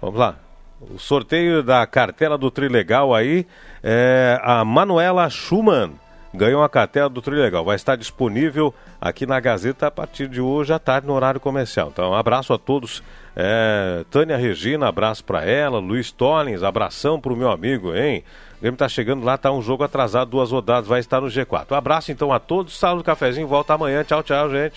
[0.00, 0.36] Vamos lá.
[0.80, 3.46] O sorteio da cartela do Trilegal aí
[3.82, 5.94] é a Manuela Schumann
[6.34, 7.64] ganhou a cartela do Trilegal.
[7.64, 11.88] Vai estar disponível aqui na Gazeta a partir de hoje à tarde no horário comercial.
[11.92, 13.02] Então, um abraço a todos.
[13.36, 15.78] É, Tânia Regina, abraço para ela.
[15.78, 18.24] Luiz Tollins, abração para o meu amigo, hein?
[18.56, 21.72] O Grêmio tá chegando lá, tá um jogo atrasado, duas rodadas, vai estar no G4.
[21.72, 22.78] Um abraço então a todos.
[22.78, 24.02] Sala do Cafezinho volta amanhã.
[24.04, 24.72] Tchau, tchau, gente.